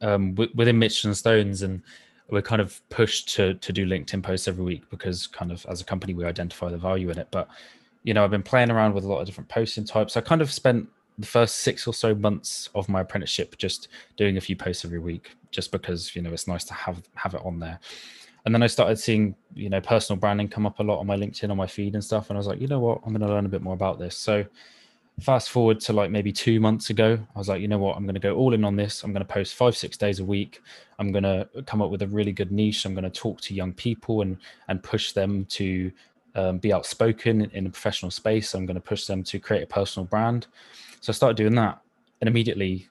um, 0.00 0.34
within 0.54 0.78
Mitchell 0.78 1.08
and 1.08 1.16
Stones, 1.16 1.60
and 1.60 1.82
we're 2.30 2.40
kind 2.40 2.62
of 2.62 2.80
pushed 2.88 3.28
to 3.34 3.54
to 3.54 3.72
do 3.74 3.84
LinkedIn 3.84 4.22
posts 4.22 4.48
every 4.48 4.64
week 4.64 4.88
because 4.88 5.26
kind 5.26 5.52
of 5.52 5.66
as 5.68 5.82
a 5.82 5.84
company 5.84 6.14
we 6.14 6.24
identify 6.24 6.70
the 6.70 6.78
value 6.78 7.10
in 7.10 7.18
it. 7.18 7.28
But 7.30 7.48
you 8.02 8.14
know, 8.14 8.24
I've 8.24 8.30
been 8.30 8.42
playing 8.42 8.70
around 8.70 8.94
with 8.94 9.04
a 9.04 9.08
lot 9.08 9.20
of 9.20 9.26
different 9.26 9.48
posting 9.48 9.84
types. 9.84 10.16
I 10.16 10.20
kind 10.20 10.40
of 10.40 10.52
spent 10.52 10.88
the 11.18 11.26
first 11.26 11.56
six 11.56 11.86
or 11.86 11.94
so 11.94 12.14
months 12.14 12.70
of 12.74 12.88
my 12.88 13.00
apprenticeship 13.00 13.56
just 13.58 13.88
doing 14.16 14.36
a 14.36 14.40
few 14.40 14.56
posts 14.56 14.84
every 14.84 15.00
week, 15.00 15.36
just 15.50 15.72
because 15.72 16.14
you 16.14 16.22
know 16.22 16.32
it's 16.32 16.46
nice 16.46 16.64
to 16.64 16.74
have 16.74 17.02
have 17.14 17.34
it 17.34 17.42
on 17.44 17.58
there. 17.58 17.80
And 18.44 18.54
then 18.54 18.62
I 18.62 18.66
started 18.66 18.98
seeing 18.98 19.34
you 19.54 19.68
know 19.68 19.80
personal 19.80 20.18
branding 20.18 20.48
come 20.48 20.66
up 20.66 20.78
a 20.78 20.82
lot 20.82 21.00
on 21.00 21.06
my 21.06 21.16
LinkedIn 21.16 21.50
on 21.50 21.56
my 21.56 21.66
feed 21.66 21.94
and 21.94 22.04
stuff, 22.04 22.30
and 22.30 22.36
I 22.36 22.38
was 22.38 22.46
like, 22.46 22.60
you 22.60 22.68
know 22.68 22.80
what, 22.80 23.00
I'm 23.04 23.12
going 23.12 23.26
to 23.26 23.28
learn 23.28 23.46
a 23.46 23.50
bit 23.50 23.62
more 23.62 23.74
about 23.74 23.98
this. 23.98 24.16
So 24.16 24.44
fast 25.20 25.50
forward 25.50 25.80
to 25.80 25.92
like 25.92 26.10
maybe 26.10 26.32
two 26.32 26.60
months 26.60 26.90
ago 26.90 27.18
i 27.34 27.38
was 27.38 27.48
like 27.48 27.60
you 27.60 27.66
know 27.66 27.78
what 27.78 27.96
i'm 27.96 28.04
going 28.04 28.14
to 28.14 28.20
go 28.20 28.36
all 28.36 28.54
in 28.54 28.64
on 28.64 28.76
this 28.76 29.02
i'm 29.02 29.12
going 29.12 29.24
to 29.24 29.32
post 29.32 29.54
five 29.54 29.76
six 29.76 29.96
days 29.96 30.20
a 30.20 30.24
week 30.24 30.60
i'm 30.98 31.10
going 31.10 31.24
to 31.24 31.48
come 31.66 31.82
up 31.82 31.90
with 31.90 32.02
a 32.02 32.06
really 32.06 32.30
good 32.30 32.52
niche 32.52 32.84
i'm 32.84 32.94
going 32.94 33.02
to 33.02 33.10
talk 33.10 33.40
to 33.40 33.54
young 33.54 33.72
people 33.72 34.22
and 34.22 34.36
and 34.68 34.82
push 34.82 35.12
them 35.12 35.44
to 35.46 35.90
um, 36.38 36.58
be 36.58 36.72
outspoken 36.72 37.50
in 37.52 37.66
a 37.66 37.70
professional 37.70 38.10
space 38.10 38.54
i'm 38.54 38.66
going 38.66 38.74
to 38.74 38.80
push 38.80 39.06
them 39.06 39.22
to 39.22 39.38
create 39.38 39.62
a 39.62 39.66
personal 39.66 40.06
brand 40.06 40.46
so 41.00 41.10
i 41.10 41.14
started 41.14 41.36
doing 41.36 41.54
that 41.54 41.80
and 42.20 42.28
immediately 42.28 42.88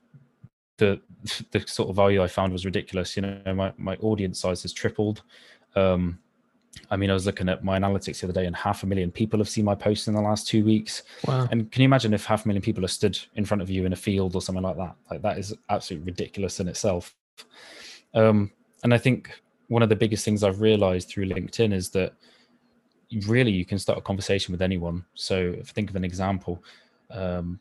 the 0.77 0.99
the 1.51 1.63
sort 1.65 1.89
of 1.89 1.95
value 1.95 2.21
i 2.21 2.27
found 2.27 2.51
was 2.51 2.65
ridiculous 2.65 3.15
you 3.15 3.21
know 3.21 3.53
my, 3.53 3.71
my 3.77 3.95
audience 3.97 4.39
size 4.39 4.61
has 4.61 4.73
tripled 4.73 5.23
um, 5.75 6.17
I 6.89 6.97
mean, 6.97 7.09
I 7.09 7.13
was 7.13 7.25
looking 7.25 7.49
at 7.49 7.63
my 7.63 7.79
analytics 7.79 8.19
the 8.19 8.27
other 8.27 8.33
day, 8.33 8.45
and 8.45 8.55
half 8.55 8.83
a 8.83 8.85
million 8.85 9.11
people 9.11 9.39
have 9.39 9.49
seen 9.49 9.65
my 9.65 9.75
posts 9.75 10.07
in 10.07 10.13
the 10.13 10.21
last 10.21 10.47
two 10.47 10.63
weeks. 10.63 11.03
Wow. 11.25 11.47
And 11.51 11.71
can 11.71 11.81
you 11.81 11.85
imagine 11.85 12.13
if 12.13 12.25
half 12.25 12.45
a 12.45 12.47
million 12.47 12.61
people 12.61 12.83
are 12.85 12.89
stood 12.89 13.19
in 13.35 13.45
front 13.45 13.61
of 13.61 13.69
you 13.69 13.85
in 13.85 13.93
a 13.93 13.97
field 13.97 14.35
or 14.35 14.41
something 14.41 14.63
like 14.63 14.77
that? 14.77 14.95
Like 15.09 15.21
that 15.21 15.37
is 15.37 15.55
absolutely 15.69 16.05
ridiculous 16.05 16.59
in 16.59 16.67
itself. 16.67 17.15
Um, 18.13 18.51
and 18.83 18.93
I 18.93 18.97
think 18.97 19.31
one 19.67 19.83
of 19.83 19.89
the 19.89 19.95
biggest 19.95 20.23
things 20.23 20.43
I've 20.43 20.61
realized 20.61 21.09
through 21.09 21.27
LinkedIn 21.27 21.73
is 21.73 21.89
that 21.89 22.13
really 23.27 23.51
you 23.51 23.65
can 23.65 23.79
start 23.79 23.97
a 23.97 24.01
conversation 24.01 24.51
with 24.51 24.61
anyone. 24.61 25.05
So 25.13 25.55
if 25.57 25.69
I 25.69 25.73
think 25.73 25.89
of 25.89 25.95
an 25.95 26.03
example, 26.03 26.63
um, 27.11 27.59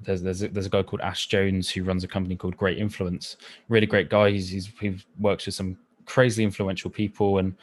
there's 0.00 0.22
there's 0.22 0.42
a, 0.42 0.48
there's 0.48 0.66
a 0.66 0.70
guy 0.70 0.82
called 0.82 1.00
Ash 1.00 1.26
Jones 1.26 1.70
who 1.70 1.84
runs 1.84 2.04
a 2.04 2.08
company 2.08 2.36
called 2.36 2.56
Great 2.56 2.78
Influence. 2.78 3.36
Really 3.68 3.86
great 3.86 4.10
guy. 4.10 4.30
He's, 4.30 4.48
he's 4.48 4.70
he 4.80 4.98
works 5.18 5.46
with 5.46 5.54
some 5.54 5.78
crazily 6.06 6.44
influential 6.44 6.90
people 6.90 7.38
and 7.38 7.54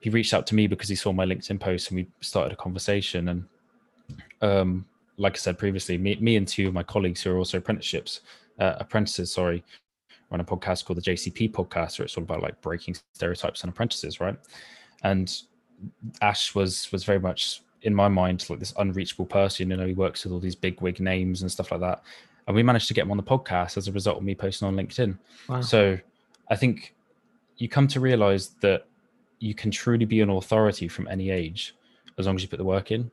he 0.00 0.10
reached 0.10 0.32
out 0.32 0.46
to 0.46 0.54
me 0.54 0.66
because 0.66 0.88
he 0.88 0.94
saw 0.94 1.12
my 1.12 1.26
LinkedIn 1.26 1.60
post 1.60 1.90
and 1.90 1.96
we 1.96 2.06
started 2.20 2.52
a 2.52 2.56
conversation. 2.56 3.28
And 3.28 3.44
um, 4.40 4.86
like 5.18 5.34
I 5.34 5.36
said 5.36 5.58
previously, 5.58 5.98
me, 5.98 6.16
me 6.16 6.36
and 6.36 6.48
two 6.48 6.68
of 6.68 6.74
my 6.74 6.82
colleagues 6.82 7.22
who 7.22 7.32
are 7.32 7.38
also 7.38 7.58
apprenticeships, 7.58 8.20
uh, 8.58 8.76
apprentices, 8.78 9.30
sorry, 9.32 9.62
run 10.30 10.40
a 10.40 10.44
podcast 10.44 10.84
called 10.84 10.96
the 10.96 11.02
JCP 11.02 11.52
podcast, 11.52 11.98
where 11.98 12.06
it's 12.06 12.16
all 12.16 12.22
about 12.22 12.42
like 12.42 12.60
breaking 12.62 12.96
stereotypes 13.12 13.62
on 13.62 13.70
apprentices, 13.70 14.20
right? 14.20 14.36
And 15.02 15.42
Ash 16.20 16.54
was 16.54 16.90
was 16.92 17.04
very 17.04 17.20
much 17.20 17.62
in 17.82 17.94
my 17.94 18.08
mind 18.08 18.48
like 18.50 18.58
this 18.58 18.74
unreachable 18.78 19.26
person. 19.26 19.70
You 19.70 19.76
know, 19.76 19.86
he 19.86 19.94
works 19.94 20.24
with 20.24 20.32
all 20.32 20.40
these 20.40 20.54
big 20.54 20.80
wig 20.80 21.00
names 21.00 21.42
and 21.42 21.50
stuff 21.50 21.70
like 21.70 21.80
that. 21.80 22.02
And 22.46 22.56
we 22.56 22.62
managed 22.62 22.88
to 22.88 22.94
get 22.94 23.02
him 23.02 23.10
on 23.10 23.16
the 23.16 23.22
podcast 23.22 23.76
as 23.76 23.88
a 23.88 23.92
result 23.92 24.18
of 24.18 24.22
me 24.22 24.34
posting 24.34 24.68
on 24.68 24.74
LinkedIn. 24.74 25.16
Wow. 25.48 25.60
So 25.60 25.98
I 26.50 26.56
think 26.56 26.94
you 27.56 27.68
come 27.68 27.86
to 27.88 28.00
realize 28.00 28.48
that 28.60 28.86
you 29.38 29.54
can 29.54 29.70
truly 29.70 30.04
be 30.04 30.20
an 30.20 30.30
authority 30.30 30.88
from 30.88 31.08
any 31.08 31.30
age 31.30 31.74
as 32.18 32.26
long 32.26 32.36
as 32.36 32.42
you 32.42 32.48
put 32.48 32.58
the 32.58 32.64
work 32.64 32.90
in 32.90 33.10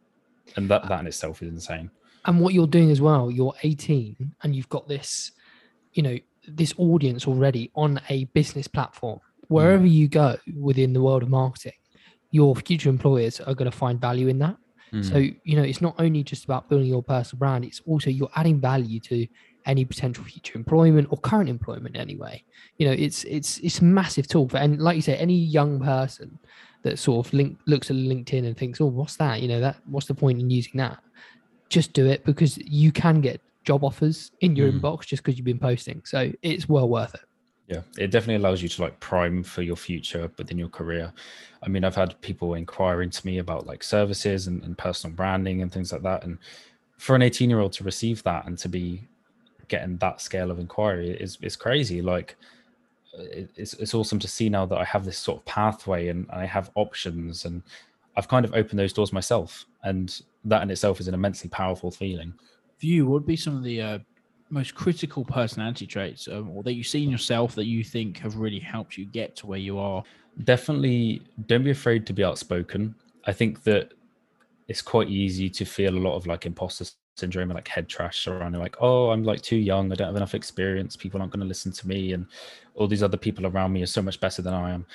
and 0.55 0.69
that 0.69 0.87
that 0.87 0.99
in 0.99 1.07
itself 1.07 1.41
is 1.41 1.49
insane 1.49 1.89
and 2.25 2.39
what 2.39 2.53
you're 2.53 2.67
doing 2.67 2.91
as 2.91 3.01
well 3.01 3.31
you're 3.31 3.53
18 3.63 4.33
and 4.43 4.55
you've 4.55 4.69
got 4.69 4.87
this 4.87 5.31
you 5.93 6.03
know 6.03 6.17
this 6.47 6.73
audience 6.77 7.27
already 7.27 7.71
on 7.75 7.99
a 8.09 8.25
business 8.25 8.67
platform 8.67 9.19
wherever 9.47 9.83
mm. 9.83 9.91
you 9.91 10.07
go 10.07 10.37
within 10.57 10.93
the 10.93 11.01
world 11.01 11.23
of 11.23 11.29
marketing 11.29 11.73
your 12.31 12.55
future 12.55 12.89
employers 12.89 13.39
are 13.39 13.55
going 13.55 13.69
to 13.69 13.77
find 13.77 13.99
value 13.99 14.27
in 14.27 14.39
that. 14.39 14.57
Mm. 14.93 15.03
so 15.03 15.17
you 15.17 15.57
know 15.57 15.63
it's 15.63 15.81
not 15.81 15.95
only 15.99 16.23
just 16.23 16.45
about 16.45 16.69
building 16.69 16.87
your 16.87 17.03
personal 17.03 17.39
brand 17.39 17.65
it's 17.65 17.81
also 17.85 18.09
you're 18.09 18.29
adding 18.37 18.57
value 18.57 19.01
to 19.01 19.27
any 19.67 19.83
potential 19.83 20.23
future 20.23 20.57
employment 20.57 21.07
or 21.11 21.17
current 21.17 21.49
employment 21.49 21.95
anyway. 21.95 22.41
You 22.77 22.87
know 22.87 22.93
it's 22.93 23.25
it's 23.25 23.59
it's 23.59 23.79
a 23.79 23.83
massive 23.83 24.27
tool 24.27 24.47
for 24.47 24.57
and 24.57 24.81
like 24.81 24.95
you 24.95 25.01
say 25.01 25.15
any 25.17 25.35
young 25.35 25.79
person 25.79 26.39
that 26.83 26.97
sort 26.97 27.27
of 27.27 27.33
link 27.33 27.59
looks 27.67 27.89
at 27.89 27.97
linkedin 27.97 28.45
and 28.45 28.57
thinks 28.57 28.81
oh 28.81 28.85
what's 28.85 29.17
that? 29.17 29.41
You 29.41 29.49
know 29.49 29.59
that 29.59 29.77
what's 29.85 30.07
the 30.07 30.15
point 30.15 30.39
in 30.39 30.49
using 30.49 30.77
that? 30.77 30.99
Just 31.69 31.91
do 31.93 32.07
it 32.07 32.23
because 32.23 32.57
you 32.57 32.91
can 32.93 33.19
get 33.19 33.41
job 33.65 33.83
offers 33.83 34.31
in 34.39 34.55
your 34.55 34.71
mm. 34.71 34.79
inbox 34.79 35.05
just 35.05 35.21
because 35.21 35.37
you've 35.37 35.45
been 35.45 35.59
posting. 35.59 36.01
So 36.05 36.31
it's 36.41 36.69
well 36.69 36.87
worth 36.87 37.13
it 37.13 37.26
yeah 37.67 37.81
it 37.97 38.11
definitely 38.11 38.35
allows 38.35 38.61
you 38.61 38.69
to 38.69 38.81
like 38.81 38.99
prime 38.99 39.43
for 39.43 39.61
your 39.61 39.75
future 39.75 40.29
within 40.37 40.57
your 40.57 40.69
career 40.69 41.11
i 41.63 41.67
mean 41.67 41.83
i've 41.83 41.95
had 41.95 42.19
people 42.21 42.53
inquiring 42.53 43.09
to 43.09 43.25
me 43.25 43.39
about 43.39 43.67
like 43.67 43.83
services 43.83 44.47
and, 44.47 44.63
and 44.63 44.77
personal 44.77 45.15
branding 45.15 45.61
and 45.61 45.71
things 45.71 45.91
like 45.91 46.01
that 46.01 46.23
and 46.23 46.37
for 46.97 47.15
an 47.15 47.21
18 47.21 47.49
year 47.49 47.59
old 47.59 47.73
to 47.73 47.83
receive 47.83 48.23
that 48.23 48.45
and 48.45 48.57
to 48.57 48.69
be 48.69 49.07
getting 49.67 49.97
that 49.97 50.21
scale 50.21 50.51
of 50.51 50.59
inquiry 50.59 51.11
is 51.11 51.37
is 51.41 51.55
crazy. 51.55 52.01
Like 52.01 52.35
it's 53.13 53.73
it's 53.73 53.93
awesome 53.93 54.19
to 54.19 54.27
see 54.27 54.49
now 54.49 54.65
that 54.65 54.77
I 54.77 54.83
have 54.83 55.05
this 55.05 55.17
sort 55.17 55.39
of 55.39 55.45
pathway 55.45 56.09
and 56.09 56.27
I 56.31 56.45
have 56.45 56.71
options 56.75 57.45
and 57.45 57.61
I've 58.15 58.27
kind 58.27 58.45
of 58.45 58.53
opened 58.53 58.79
those 58.79 58.93
doors 58.93 59.13
myself, 59.13 59.65
and 59.83 60.21
that 60.45 60.63
in 60.63 60.71
itself 60.71 60.99
is 60.99 61.07
an 61.07 61.13
immensely 61.13 61.49
powerful 61.49 61.91
feeling. 61.91 62.33
You, 62.79 63.05
what 63.05 63.13
would 63.13 63.25
be 63.25 63.35
some 63.35 63.55
of 63.55 63.63
the 63.63 63.81
uh, 63.81 63.99
most 64.49 64.75
critical 64.75 65.25
personality 65.25 65.85
traits, 65.85 66.27
um, 66.27 66.49
or 66.49 66.63
that 66.63 66.73
you 66.73 66.83
see 66.83 67.03
in 67.03 67.09
yourself 67.09 67.55
that 67.55 67.65
you 67.65 67.83
think 67.83 68.17
have 68.19 68.35
really 68.35 68.59
helped 68.59 68.97
you 68.97 69.05
get 69.05 69.35
to 69.37 69.47
where 69.47 69.59
you 69.59 69.77
are? 69.77 70.03
Definitely, 70.43 71.21
don't 71.47 71.63
be 71.63 71.71
afraid 71.71 72.05
to 72.07 72.13
be 72.13 72.23
outspoken. 72.23 72.95
I 73.25 73.33
think 73.33 73.63
that 73.63 73.93
it's 74.67 74.81
quite 74.81 75.09
easy 75.09 75.49
to 75.49 75.65
feel 75.65 75.97
a 75.97 75.99
lot 75.99 76.15
of 76.15 76.27
like 76.27 76.45
imposter 76.45 76.85
syndrome 77.15 77.49
and 77.49 77.55
like 77.55 77.67
head 77.67 77.89
trash 77.89 78.27
around 78.27 78.55
like 78.59 78.75
oh 78.79 79.09
i'm 79.09 79.23
like 79.23 79.41
too 79.41 79.55
young 79.55 79.91
i 79.91 79.95
don't 79.95 80.07
have 80.07 80.15
enough 80.15 80.35
experience 80.35 80.95
people 80.95 81.19
aren't 81.19 81.33
going 81.33 81.41
to 81.41 81.47
listen 81.47 81.71
to 81.71 81.87
me 81.87 82.13
and 82.13 82.27
all 82.75 82.87
these 82.87 83.01
other 83.01 83.17
people 83.17 83.47
around 83.47 83.73
me 83.73 83.81
are 83.81 83.87
so 83.87 84.03
much 84.03 84.19
better 84.19 84.43
than 84.43 84.53
i 84.53 84.71
am 84.71 84.85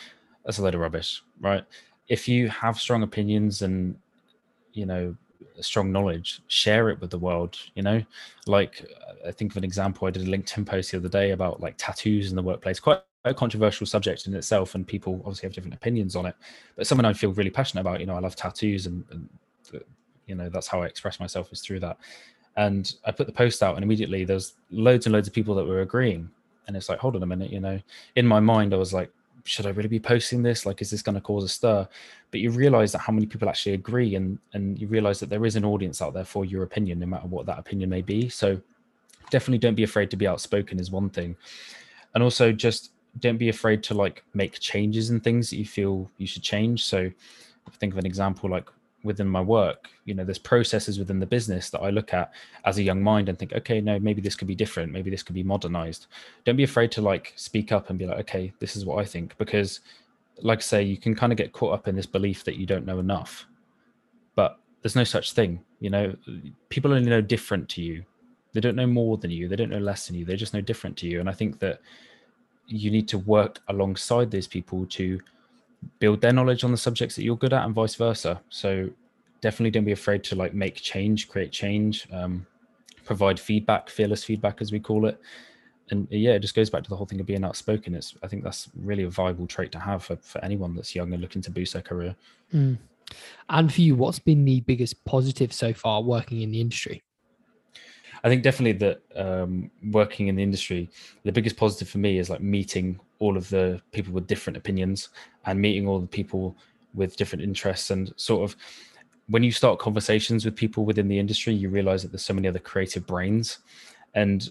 that's 0.45 0.59
a 0.59 0.63
load 0.63 0.75
of 0.75 0.81
rubbish 0.81 1.21
right 1.41 1.65
if 2.09 2.29
you 2.29 2.49
have 2.49 2.79
strong 2.79 3.03
opinions 3.03 3.63
and 3.63 3.97
you 4.73 4.87
know 4.87 5.15
strong 5.63 5.93
knowledge 5.93 6.43
share 6.49 6.89
it 6.91 7.01
with 7.01 7.11
the 7.11 7.19
world 7.19 7.57
you 7.75 7.83
know? 7.83 8.03
Like 8.47 8.85
i 9.27 9.31
think 9.31 9.53
of 9.53 9.57
an 9.57 9.65
example 9.65 10.07
i 10.07 10.11
did 10.11 10.27
a 10.27 10.31
linkedin 10.31 10.67
post 10.67 10.91
the 10.91 10.99
other 10.99 11.09
day 11.09 11.31
about 11.31 11.61
like 11.61 11.75
tattoos 11.79 12.31
in 12.31 12.37
the 12.37 12.43
workplace. 12.43 12.81
Quite 12.81 13.01
a 13.25 13.33
controversial 13.33 13.87
subject 13.87 14.27
in 14.27 14.35
itself 14.35 14.75
and 14.75 14.87
people 14.87 15.21
obviously 15.21 15.47
have 15.47 15.55
different 15.55 15.75
opinions 15.75 16.17
on 16.17 16.27
it 16.27 16.35
but 16.77 16.87
something 16.87 17.05
i 17.05 17.13
feel 17.13 17.33
really 17.33 17.51
passionate 17.51 17.81
about 17.81 18.01
you 18.01 18.07
know 18.07 18.17
i 18.17 18.19
love 18.19 18.35
tattoos 18.35 18.87
and, 18.87 19.05
and 19.11 19.29
you 20.27 20.35
know 20.35 20.49
that's 20.49 20.67
how 20.67 20.83
i 20.83 20.87
express 20.87 21.21
myself 21.21 21.53
is 21.53 21.61
through 21.61 21.81
that. 21.81 21.99
And 22.57 22.95
i 23.05 23.11
put 23.13 23.27
the 23.27 23.33
post 23.33 23.63
out 23.63 23.77
and 23.77 23.85
immediately 23.85 24.25
there's 24.25 24.55
loads 24.71 25.07
and 25.07 25.13
loads 25.13 25.29
of 25.29 25.35
people 25.35 25.55
that 25.55 25.65
were 25.65 25.83
agreeing 25.83 26.29
and 26.67 26.77
it's 26.77 26.89
like 26.89 26.99
hold 26.99 27.17
on 27.17 27.23
a 27.23 27.27
minute 27.27 27.53
you 27.53 27.61
know? 27.61 27.81
In 28.17 28.27
my 28.27 28.41
mind 28.41 28.75
i 28.75 28.77
was 28.77 28.93
like 28.93 29.11
should 29.45 29.67
i 29.67 29.71
really 29.71 29.89
be 29.89 30.01
posting 30.01 30.43
this? 30.43 30.65
Like 30.67 30.81
is 30.83 30.91
this 30.91 31.03
going 31.03 31.15
to 31.15 31.21
cause 31.21 31.45
a 31.45 31.49
stir? 31.49 31.89
But 32.31 32.41
you 32.41 32.51
realize 32.51 32.93
that 32.93 32.99
how 32.99 33.13
many 33.13 33.27
people 33.27 33.49
actually 33.49 33.75
agree 33.75 34.15
and 34.15 34.39
and 34.53 34.79
you 34.79 34.87
realize 34.87 35.21
that 35.21 35.31
there 35.31 35.45
is 35.45 35.57
an 35.57 35.65
audience 35.65 36.01
out 36.01 36.15
there 36.15 36.25
for 36.25 36.45
your 36.45 36.63
opinion 36.63 36.99
no 36.99 37.07
matter 37.07 37.27
what 37.27 37.47
that 37.47 37.59
opinion 37.59 37.91
may 37.91 38.03
be. 38.03 38.29
So 38.29 38.61
definitely 39.31 39.59
don't 39.59 39.75
be 39.75 39.83
afraid 39.83 40.11
to 40.11 40.17
be 40.17 40.27
outspoken 40.27 40.79
is 40.79 40.91
one 40.91 41.11
thing. 41.11 41.37
And 42.15 42.23
also 42.23 42.53
just 42.53 42.93
don't 43.19 43.39
be 43.39 43.49
afraid 43.49 43.83
to 43.85 43.95
like 43.95 44.25
make 44.35 44.59
changes 44.61 45.11
and 45.11 45.23
things 45.23 45.51
that 45.51 45.57
you 45.57 45.67
feel 45.67 46.11
you 46.19 46.27
should 46.27 46.43
change. 46.43 46.85
So 46.85 47.11
think 47.79 47.93
of 47.93 47.99
an 47.99 48.07
example 48.07 48.51
like 48.51 48.69
within 49.05 49.29
my 49.29 49.41
work 49.41 49.89
you 50.05 50.15
know 50.15 50.25
there's 50.25 50.39
processes 50.39 50.99
within 50.99 51.19
the 51.19 51.27
business 51.27 51.71
that 51.71 51.81
i 51.81 51.91
look 51.91 52.15
at 52.15 52.33
as 52.65 52.79
a 52.79 52.83
young 52.83 53.03
mind 53.03 53.29
and 53.29 53.39
think 53.39 53.53
okay 53.53 53.81
no 53.81 53.99
maybe 53.99 54.21
this 54.21 54.35
could 54.35 54.49
be 54.49 54.55
different. 54.55 54.93
Maybe 54.93 55.11
this 55.11 55.23
could 55.23 55.35
be 55.35 55.43
modernized. 55.43 56.07
Don't 56.45 56.57
be 56.57 56.65
afraid 56.65 56.91
to 56.93 57.03
like 57.03 57.33
speak 57.37 57.73
up 57.73 57.91
and 57.91 57.99
be 57.99 58.07
like 58.07 58.19
okay 58.21 58.53
this 58.59 58.77
is 58.77 58.85
what 58.85 58.99
i 58.99 59.05
think 59.05 59.37
because 59.39 59.81
like 60.41 60.59
i 60.59 60.63
say 60.63 60.83
you 60.83 60.97
can 60.97 61.15
kind 61.15 61.33
of 61.33 61.39
get 61.39 61.53
caught 61.53 61.75
up 61.75 61.89
in 61.89 61.97
this 61.97 62.07
belief 62.07 62.45
that 62.45 62.57
you 62.57 62.67
don't 62.67 62.87
know 62.87 62.99
enough. 62.99 63.47
But 64.35 64.59
there's 64.81 64.97
no 64.97 65.05
such 65.05 65.33
thing 65.33 65.61
you 65.83 65.91
know? 65.91 66.15
People 66.69 66.95
only 66.95 67.11
know 67.11 67.21
different 67.21 67.69
to 67.71 67.83
you. 67.83 68.05
They 68.53 68.61
don't 68.61 68.77
know 68.77 68.87
more 68.87 69.17
than 69.17 69.31
you. 69.31 69.49
They 69.49 69.57
don't 69.57 69.71
know 69.71 69.79
less 69.79 70.07
than 70.07 70.17
you. 70.17 70.25
They 70.25 70.37
just 70.37 70.55
know 70.55 70.61
different 70.61 70.97
to 70.99 71.09
you. 71.09 71.21
And 71.21 71.29
i 71.29 71.33
think 71.33 71.59
that 71.59 71.81
you 72.69 72.91
need 72.91 73.09
to 73.09 73.19
work 73.19 73.61
alongside 73.69 74.31
those 74.31 74.47
people 74.47 74.87
to 74.87 75.21
build 75.99 76.21
their 76.21 76.33
knowledge 76.33 76.65
on 76.65 76.71
the 76.71 76.77
subjects 76.77 77.17
that 77.17 77.25
you're 77.25 77.37
good 77.37 77.53
at 77.53 77.65
and 77.65 77.75
vice 77.75 77.95
versa. 77.95 78.41
So 78.49 78.89
definitely 79.41 79.71
don't 79.71 79.85
be 79.85 79.93
afraid 79.93 80.23
to 80.25 80.37
like 80.37 80.55
make 80.55 80.77
change 80.77 81.29
create 81.29 81.51
change 81.51 82.07
um, 82.13 82.47
provide 83.05 83.39
feedback 83.39 83.91
fearless 83.91 84.25
feedback 84.25 84.61
as 84.61 84.73
we 84.73 84.81
call 84.81 85.07
it. 85.07 85.21
And 85.91 86.07
yeah 86.11 86.33
it 86.33 86.41
just 86.41 86.55
goes 86.55 86.71
back 86.71 86.83
to 86.85 86.91
the 86.91 86.97
whole 86.97 87.07
thing 87.07 87.21
of 87.21 87.27
being 87.27 87.45
outspoken. 87.45 87.95
It's 87.95 88.15
i 88.23 88.29
think 88.29 88.45
that's 88.45 88.69
really 88.77 89.03
a 89.03 89.11
viable 89.11 89.47
trait 89.47 89.73
to 89.73 89.79
have 89.79 90.05
for, 90.05 90.17
for 90.17 90.43
anyone 90.45 90.75
that's 90.75 90.95
young 90.95 91.13
and 91.13 91.21
looking 91.21 91.43
to 91.43 91.51
boost 91.51 91.73
their 91.73 91.83
career. 91.83 92.15
Mm. 92.55 92.79
and 93.49 93.73
for 93.73 93.81
you 93.81 93.97
what's 93.97 94.19
been 94.19 94.45
the 94.45 94.61
biggest 94.61 95.05
positive 95.05 95.53
so 95.53 95.73
far 95.73 96.03
working 96.03 96.43
in 96.43 96.51
the 96.51 96.61
industry 96.61 97.03
I 98.25 98.29
think 98.29 98.43
definitely 98.43 98.79
that 98.79 99.03
um, 99.17 99.71
working 99.91 100.29
in 100.29 100.37
the 100.37 100.43
industry, 100.43 100.91
the 101.25 101.33
biggest 101.33 101.57
positive 101.57 101.89
for 101.89 101.99
me 101.99 102.19
is 102.19 102.31
like 102.31 102.41
meeting 102.41 103.01
all 103.19 103.37
of 103.37 103.49
the 103.49 103.81
people 103.93 104.13
with 104.13 104.27
different 104.27 104.57
opinions 104.57 105.09
and 105.47 105.61
meeting 105.61 105.89
all 105.89 105.99
the 105.99 106.07
people 106.07 106.57
with 106.95 107.17
different 107.17 107.43
interests 107.43 107.91
and 107.91 108.13
sort 108.17 108.45
of 108.45 108.57
when 109.29 109.43
you 109.43 109.53
start 109.53 109.79
conversations 109.79 110.45
with 110.45 110.57
people 110.57 110.85
within 110.85 111.09
the 111.09 111.19
industry, 111.19 111.55
you 111.55 111.69
realize 111.69 112.03
that 112.03 112.13
there's 112.13 112.25
so 112.25 112.35
many 112.35 112.49
other 112.49 112.59
creative 112.59 113.07
brains. 113.07 113.59
And 114.15 114.51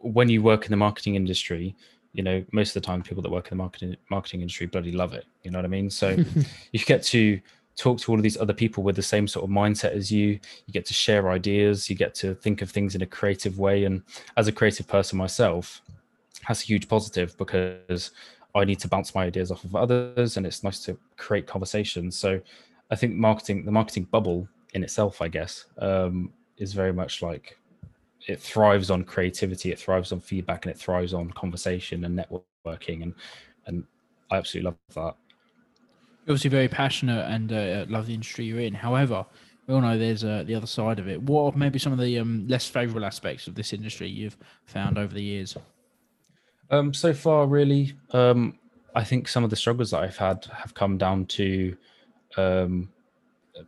when 0.00 0.28
you 0.28 0.42
work 0.42 0.64
in 0.64 0.70
the 0.70 0.76
marketing 0.76 1.14
industry, 1.14 1.74
you 2.12 2.22
know, 2.22 2.44
most 2.52 2.74
of 2.74 2.82
the 2.82 2.86
time 2.86 3.02
people 3.02 3.22
that 3.22 3.30
work 3.30 3.46
in 3.46 3.56
the 3.56 3.62
marketing 3.62 3.96
marketing 4.10 4.40
industry 4.40 4.66
bloody 4.66 4.92
love 4.92 5.14
it. 5.14 5.24
You 5.42 5.50
know 5.50 5.58
what 5.58 5.64
I 5.64 5.68
mean? 5.68 5.90
So 5.90 6.16
you 6.72 6.80
get 6.80 7.02
to 7.04 7.40
talk 7.78 7.98
to 8.00 8.10
all 8.10 8.18
of 8.18 8.22
these 8.22 8.36
other 8.36 8.52
people 8.52 8.82
with 8.82 8.96
the 8.96 9.02
same 9.02 9.28
sort 9.28 9.44
of 9.44 9.50
mindset 9.50 9.92
as 9.92 10.10
you. 10.10 10.40
You 10.66 10.72
get 10.72 10.84
to 10.86 10.94
share 10.94 11.30
ideas. 11.30 11.88
You 11.88 11.96
get 11.96 12.14
to 12.16 12.34
think 12.34 12.60
of 12.60 12.70
things 12.70 12.94
in 12.94 13.02
a 13.02 13.06
creative 13.06 13.58
way. 13.58 13.84
And 13.84 14.02
as 14.36 14.48
a 14.48 14.52
creative 14.52 14.86
person 14.88 15.16
myself, 15.16 15.80
that's 16.46 16.62
a 16.62 16.66
huge 16.66 16.88
positive 16.88 17.36
because 17.38 18.10
I 18.54 18.64
need 18.64 18.80
to 18.80 18.88
bounce 18.88 19.14
my 19.14 19.24
ideas 19.24 19.50
off 19.50 19.64
of 19.64 19.76
others, 19.76 20.36
and 20.36 20.44
it's 20.44 20.64
nice 20.64 20.80
to 20.84 20.98
create 21.16 21.46
conversations. 21.46 22.18
So 22.18 22.40
I 22.90 22.96
think 22.96 23.14
marketing, 23.14 23.64
the 23.64 23.70
marketing 23.70 24.04
bubble 24.04 24.48
in 24.74 24.82
itself, 24.82 25.22
I 25.22 25.28
guess, 25.28 25.66
um, 25.78 26.32
is 26.56 26.72
very 26.72 26.92
much 26.92 27.22
like 27.22 27.58
it 28.26 28.40
thrives 28.40 28.90
on 28.90 29.04
creativity, 29.04 29.70
it 29.70 29.78
thrives 29.78 30.10
on 30.12 30.20
feedback, 30.20 30.64
and 30.64 30.74
it 30.74 30.78
thrives 30.78 31.14
on 31.14 31.30
conversation 31.30 32.04
and 32.04 32.18
networking, 32.18 33.02
and 33.02 33.14
and 33.66 33.84
I 34.30 34.38
absolutely 34.38 34.70
love 34.70 34.78
that. 34.94 35.27
Obviously 36.28 36.50
very 36.50 36.68
passionate 36.68 37.26
and 37.30 37.52
uh, 37.52 37.86
love 37.88 38.06
the 38.06 38.14
industry 38.14 38.44
you're 38.44 38.60
in. 38.60 38.74
However, 38.74 39.24
we 39.66 39.74
all 39.74 39.80
know 39.80 39.98
there's 39.98 40.24
uh, 40.24 40.44
the 40.46 40.54
other 40.54 40.66
side 40.66 40.98
of 40.98 41.08
it. 41.08 41.22
What 41.22 41.54
are 41.54 41.58
maybe 41.58 41.78
some 41.78 41.92
of 41.92 41.98
the 41.98 42.18
um, 42.18 42.46
less 42.46 42.66
favourable 42.66 43.06
aspects 43.06 43.46
of 43.46 43.54
this 43.54 43.72
industry 43.72 44.08
you've 44.08 44.36
found 44.66 44.98
over 44.98 45.14
the 45.14 45.22
years? 45.22 45.56
Um, 46.70 46.92
so 46.92 47.14
far, 47.14 47.46
really, 47.46 47.94
um, 48.10 48.58
I 48.94 49.04
think 49.04 49.26
some 49.26 49.42
of 49.42 49.50
the 49.50 49.56
struggles 49.56 49.90
that 49.92 50.02
I've 50.02 50.18
had 50.18 50.44
have 50.52 50.74
come 50.74 50.98
down 50.98 51.24
to 51.26 51.76
um, 52.36 52.90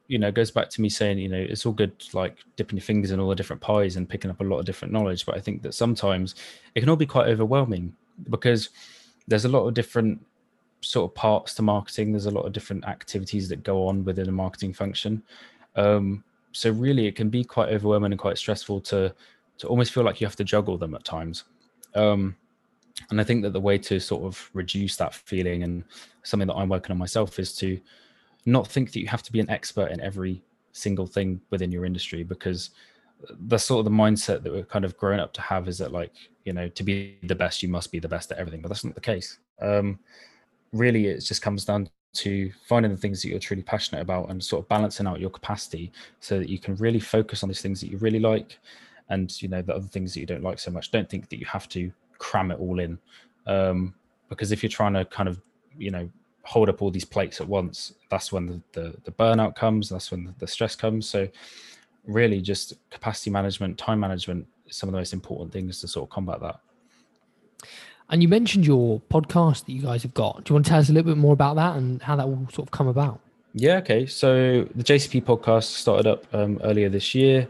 you 0.07 0.19
know, 0.19 0.31
goes 0.31 0.50
back 0.50 0.71
to 0.71 0.81
me 0.81 0.88
saying, 0.88 1.19
you 1.19 1.29
know, 1.29 1.38
it's 1.38 1.67
all 1.67 1.73
good 1.73 1.93
like 2.12 2.38
dipping 2.57 2.76
your 2.76 2.85
fingers 2.85 3.11
in 3.11 3.21
all 3.21 3.29
the 3.29 3.35
different 3.35 3.62
pies 3.62 3.97
and 3.97 4.09
picking 4.09 4.31
up 4.31 4.40
a 4.40 4.45
lot 4.45 4.59
of 4.59 4.67
different 4.67 4.93
knowledge. 4.93 5.26
But 5.26 5.37
I 5.37 5.40
think 5.40 5.62
that 5.62 5.75
sometimes 5.75 6.35
it 6.75 6.81
can 6.81 6.88
all 6.88 6.97
be 6.97 7.07
quite 7.07 7.29
overwhelming 7.29 7.95
because 8.29 8.71
there's 9.29 9.45
a 9.45 9.49
lot 9.49 9.67
of 9.67 9.75
different 9.75 10.25
sort 10.81 11.11
of 11.11 11.15
parts 11.15 11.55
to 11.55 11.63
marketing. 11.63 12.13
There's 12.13 12.27
a 12.27 12.31
lot 12.31 12.47
of 12.47 12.53
different 12.53 12.85
activities 12.87 13.49
that 13.49 13.63
go 13.63 13.87
on 13.87 14.05
within 14.05 14.29
a 14.29 14.33
marketing 14.33 14.73
function. 14.73 15.23
Um, 15.77 16.25
so 16.53 16.71
really 16.71 17.07
it 17.07 17.17
can 17.17 17.29
be 17.29 17.45
quite 17.45 17.69
overwhelming 17.69 18.13
and 18.13 18.19
quite 18.19 18.39
stressful 18.39 18.81
to 18.83 19.15
to 19.59 19.67
almost 19.69 19.93
feel 19.93 20.05
like 20.05 20.21
you 20.21 20.27
have 20.27 20.37
to 20.37 20.45
juggle 20.45 20.79
them 20.79 20.95
at 20.95 21.05
times. 21.05 21.45
Um, 21.95 22.35
and 23.11 23.21
I 23.21 23.25
think 23.25 23.43
that 23.43 23.53
the 23.53 23.61
way 23.61 23.77
to 23.79 24.01
sort 24.01 24.25
of 24.25 24.51
reduce 24.55 24.97
that 24.97 25.15
feeling 25.15 25.63
and 25.65 25.85
something 26.23 26.49
that 26.49 26.55
I'm 26.55 26.71
working 26.71 26.93
on 26.93 26.99
myself 26.99 27.39
is 27.39 27.55
to 27.57 27.79
not 28.47 28.67
think 28.67 28.93
that 28.93 29.01
you 29.01 29.09
have 29.09 29.23
to 29.23 29.33
be 29.33 29.41
an 29.41 29.51
expert 29.51 29.91
in 29.91 30.01
every 30.01 30.43
single 30.73 31.07
thing 31.07 31.41
within 31.51 31.71
your 31.71 31.85
industry 31.85 32.23
because 32.23 32.71
that's 33.49 33.65
sort 33.65 33.81
of 33.81 33.85
the 33.85 33.91
mindset 33.91 34.43
that 34.43 34.53
we're 34.53 34.65
kind 34.65 34.85
of 34.85 34.97
grown 34.97 35.21
up 35.21 35.33
to 35.35 35.41
have 35.43 35.69
is 35.69 35.79
that 35.79 35.93
like 35.93 36.13
you 36.45 36.53
know 36.53 36.69
to 36.69 36.83
be 36.83 37.19
the 37.25 37.35
best 37.35 37.63
you 37.63 37.69
must 37.69 37.93
be 37.93 37.99
the 37.99 38.09
best 38.09 38.33
at 38.33 38.39
everything 38.39 38.63
but 38.63 38.69
that's 38.69 38.85
not 38.85 38.95
the 38.95 39.01
case 39.01 39.39
um 39.61 39.99
really 40.73 41.07
it 41.07 41.21
just 41.21 41.43
comes 41.43 41.65
down 41.65 41.89
to 42.12 42.50
finding 42.67 42.91
the 42.91 42.97
things 42.97 43.23
that 43.23 43.29
you're 43.29 43.39
truly 43.39 43.62
passionate 43.62 44.00
about 44.00 44.31
and 44.31 44.43
sort 44.43 44.65
of 44.65 44.69
balancing 44.69 45.07
out 45.07 45.21
your 45.21 45.31
capacity 45.31 45.93
so 46.21 46.39
that 46.39 46.49
you 46.49 46.59
can 46.59 46.75
really 46.77 47.00
focus 47.00 47.43
on 47.43 47.49
these 47.49 47.62
things 47.62 47.81
that 47.81 47.89
you 47.89 47.99
really 47.99 48.19
like 48.19 48.59
and 49.09 49.41
you 49.41 49.49
know 49.49 49.62
the 49.62 49.75
other 49.75 49.87
things 49.87 50.15
that 50.15 50.21
you 50.21 50.27
don't 50.27 50.43
like 50.43 50.59
so 50.59 50.71
much 50.71 50.91
don't 50.91 51.09
think 51.09 51.29
that 51.29 51.39
you 51.39 51.47
have 51.47 51.69
to 51.69 51.93
cram 52.19 52.50
it 52.50 52.59
all 52.59 52.81
in 52.81 52.99
um 53.47 53.95
because 54.29 54.53
if 54.53 54.62
you're 54.62 54.71
trying 54.71 54.93
to 54.93 55.05
kind 55.05 55.29
of 55.29 55.41
you 55.79 55.91
know 55.91 56.09
hold 56.45 56.69
up 56.69 56.83
all 56.83 56.91
these 56.91 57.05
plates 57.05 57.41
at 57.41 57.49
once, 57.49 57.95
that's 58.09 58.33
when 58.33 58.47
the, 58.47 58.61
the, 58.73 58.95
the 59.05 59.12
burnout 59.12 59.55
comes, 59.55 59.89
that's 59.89 60.11
when 60.11 60.25
the, 60.25 60.35
the 60.39 60.47
stress 60.47 60.75
comes. 60.75 61.09
So 61.09 61.29
really 62.07 62.41
just 62.41 62.75
capacity 62.91 63.31
management, 63.31 63.79
time 63.79 64.00
management 64.00 64.47
is 64.67 64.77
some 64.77 64.89
of 64.89 64.93
the 64.93 64.99
most 64.99 65.12
important 65.12 65.53
things 65.53 65.81
to 65.81 65.89
sort 65.89 66.09
of 66.09 66.11
combat 66.11 66.41
that. 66.41 66.61
And 68.11 68.23
you 68.23 68.29
mentioned 68.29 68.66
your 68.66 69.01
podcast 69.11 69.66
that 69.66 69.73
you 69.73 69.83
guys 69.83 70.03
have 70.03 70.14
got. 70.14 70.44
Do 70.44 70.51
you 70.51 70.55
want 70.55 70.66
to 70.66 70.70
tell 70.70 70.81
us 70.81 70.90
a 70.90 70.92
little 70.92 71.12
bit 71.12 71.18
more 71.18 71.33
about 71.33 71.57
that 71.57 71.77
and 71.77 72.03
how 72.03 72.16
that 72.16 72.29
will 72.29 72.49
sort 72.53 72.68
of 72.68 72.73
come 72.73 72.88
about? 72.88 73.20
Yeah, 73.55 73.77
okay. 73.77 74.07
So 74.07 74.68
the 74.75 74.83
JCP 74.83 75.23
podcast 75.23 75.64
started 75.64 76.07
up 76.09 76.27
um, 76.35 76.61
earlier 76.64 76.88
this 76.88 77.14
year. 77.14 77.49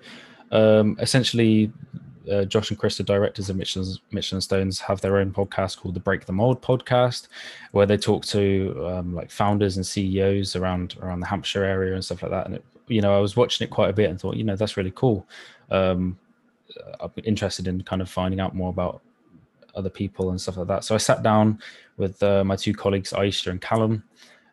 Um, 0.52 0.96
essentially, 1.00 1.72
uh, 2.30 2.44
Josh 2.44 2.70
and 2.70 2.78
Chris, 2.78 2.98
the 2.98 3.02
directors 3.02 3.48
of 3.48 3.56
Mitchell 3.56 3.82
and, 3.82 3.98
Michelin 4.10 4.42
Stones, 4.42 4.80
have 4.80 5.00
their 5.00 5.16
own 5.16 5.32
podcast 5.32 5.78
called 5.78 5.94
the 5.94 6.00
Break 6.00 6.26
the 6.26 6.32
Mold 6.32 6.60
podcast, 6.60 7.28
where 7.72 7.86
they 7.86 7.96
talk 7.96 8.26
to 8.26 8.86
um, 8.86 9.14
like 9.14 9.30
founders 9.30 9.76
and 9.76 9.86
CEOs 9.86 10.56
around 10.56 10.96
around 11.00 11.20
the 11.20 11.26
Hampshire 11.26 11.64
area 11.64 11.94
and 11.94 12.04
stuff 12.04 12.22
like 12.22 12.32
that. 12.32 12.46
And 12.46 12.56
it, 12.56 12.64
you 12.86 13.00
know, 13.00 13.16
I 13.16 13.20
was 13.20 13.36
watching 13.36 13.66
it 13.66 13.70
quite 13.70 13.88
a 13.88 13.94
bit 13.94 14.10
and 14.10 14.20
thought, 14.20 14.36
you 14.36 14.44
know, 14.44 14.56
that's 14.56 14.76
really 14.76 14.92
cool. 14.94 15.26
Um, 15.70 16.18
I'm 17.00 17.10
interested 17.24 17.66
in 17.66 17.82
kind 17.82 18.02
of 18.02 18.10
finding 18.10 18.40
out 18.40 18.54
more 18.54 18.70
about 18.70 19.00
other 19.74 19.90
people 19.90 20.30
and 20.30 20.40
stuff 20.40 20.56
like 20.56 20.68
that. 20.68 20.84
So 20.84 20.94
I 20.94 20.98
sat 20.98 21.22
down 21.22 21.60
with 21.96 22.22
uh, 22.22 22.44
my 22.44 22.56
two 22.56 22.74
colleagues, 22.74 23.12
Aisha 23.12 23.48
and 23.48 23.60
Callum, 23.60 24.02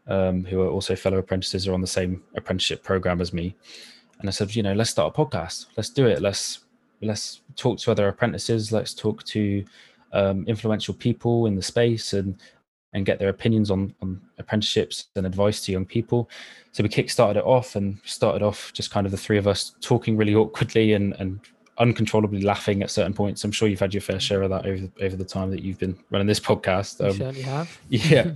um, 0.07 0.45
who 0.45 0.61
are 0.61 0.69
also 0.69 0.95
fellow 0.95 1.17
apprentices, 1.17 1.67
are 1.67 1.73
on 1.73 1.81
the 1.81 1.87
same 1.87 2.23
apprenticeship 2.35 2.83
program 2.83 3.21
as 3.21 3.33
me. 3.33 3.55
And 4.19 4.27
I 4.27 4.31
said, 4.31 4.55
you 4.55 4.63
know, 4.63 4.73
let's 4.73 4.89
start 4.89 5.15
a 5.15 5.25
podcast. 5.25 5.67
Let's 5.75 5.89
do 5.89 6.07
it. 6.07 6.21
Let's 6.21 6.65
let's 7.01 7.41
talk 7.55 7.77
to 7.79 7.91
other 7.91 8.07
apprentices 8.07 8.71
let's 8.71 8.93
talk 8.93 9.23
to 9.23 9.63
um, 10.13 10.45
influential 10.47 10.93
people 10.93 11.45
in 11.45 11.55
the 11.55 11.61
space 11.61 12.13
and 12.13 12.41
and 12.93 13.05
get 13.05 13.19
their 13.19 13.29
opinions 13.29 13.69
on, 13.69 13.93
on 14.01 14.19
apprenticeships 14.39 15.07
and 15.15 15.25
advice 15.25 15.61
to 15.61 15.71
young 15.71 15.85
people 15.85 16.29
so 16.71 16.81
we 16.81 16.89
kick-started 16.89 17.39
it 17.39 17.45
off 17.45 17.75
and 17.75 17.99
started 18.03 18.41
off 18.41 18.71
just 18.73 18.91
kind 18.91 19.05
of 19.05 19.11
the 19.11 19.17
three 19.17 19.37
of 19.37 19.47
us 19.47 19.75
talking 19.81 20.15
really 20.15 20.33
awkwardly 20.33 20.93
and, 20.93 21.13
and 21.19 21.39
uncontrollably 21.79 22.41
laughing 22.41 22.81
at 22.81 22.89
certain 22.89 23.13
points. 23.13 23.43
I'm 23.43 23.51
sure 23.51 23.67
you've 23.67 23.79
had 23.79 23.93
your 23.93 24.01
fair 24.01 24.19
share 24.19 24.41
of 24.41 24.49
that 24.49 24.65
over, 24.65 24.87
over 25.01 25.15
the 25.15 25.25
time 25.25 25.51
that 25.51 25.61
you've 25.61 25.77
been 25.77 25.97
running 26.09 26.27
this 26.27 26.39
podcast. 26.39 27.03
Um, 27.03 27.17
certainly 27.17 27.41
have. 27.41 27.79
yeah. 27.89 28.31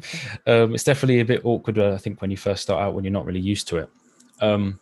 Um, 0.45 0.75
it's 0.75 0.83
definitely 0.83 1.19
a 1.21 1.25
bit 1.25 1.41
awkward 1.43 1.79
i 1.79 1.97
think 1.97 2.21
when 2.21 2.29
you 2.29 2.37
first 2.37 2.61
start 2.61 2.81
out 2.81 2.93
when 2.93 3.03
you're 3.03 3.11
not 3.11 3.25
really 3.25 3.39
used 3.39 3.67
to 3.69 3.77
it. 3.77 3.89
Um, 4.41 4.79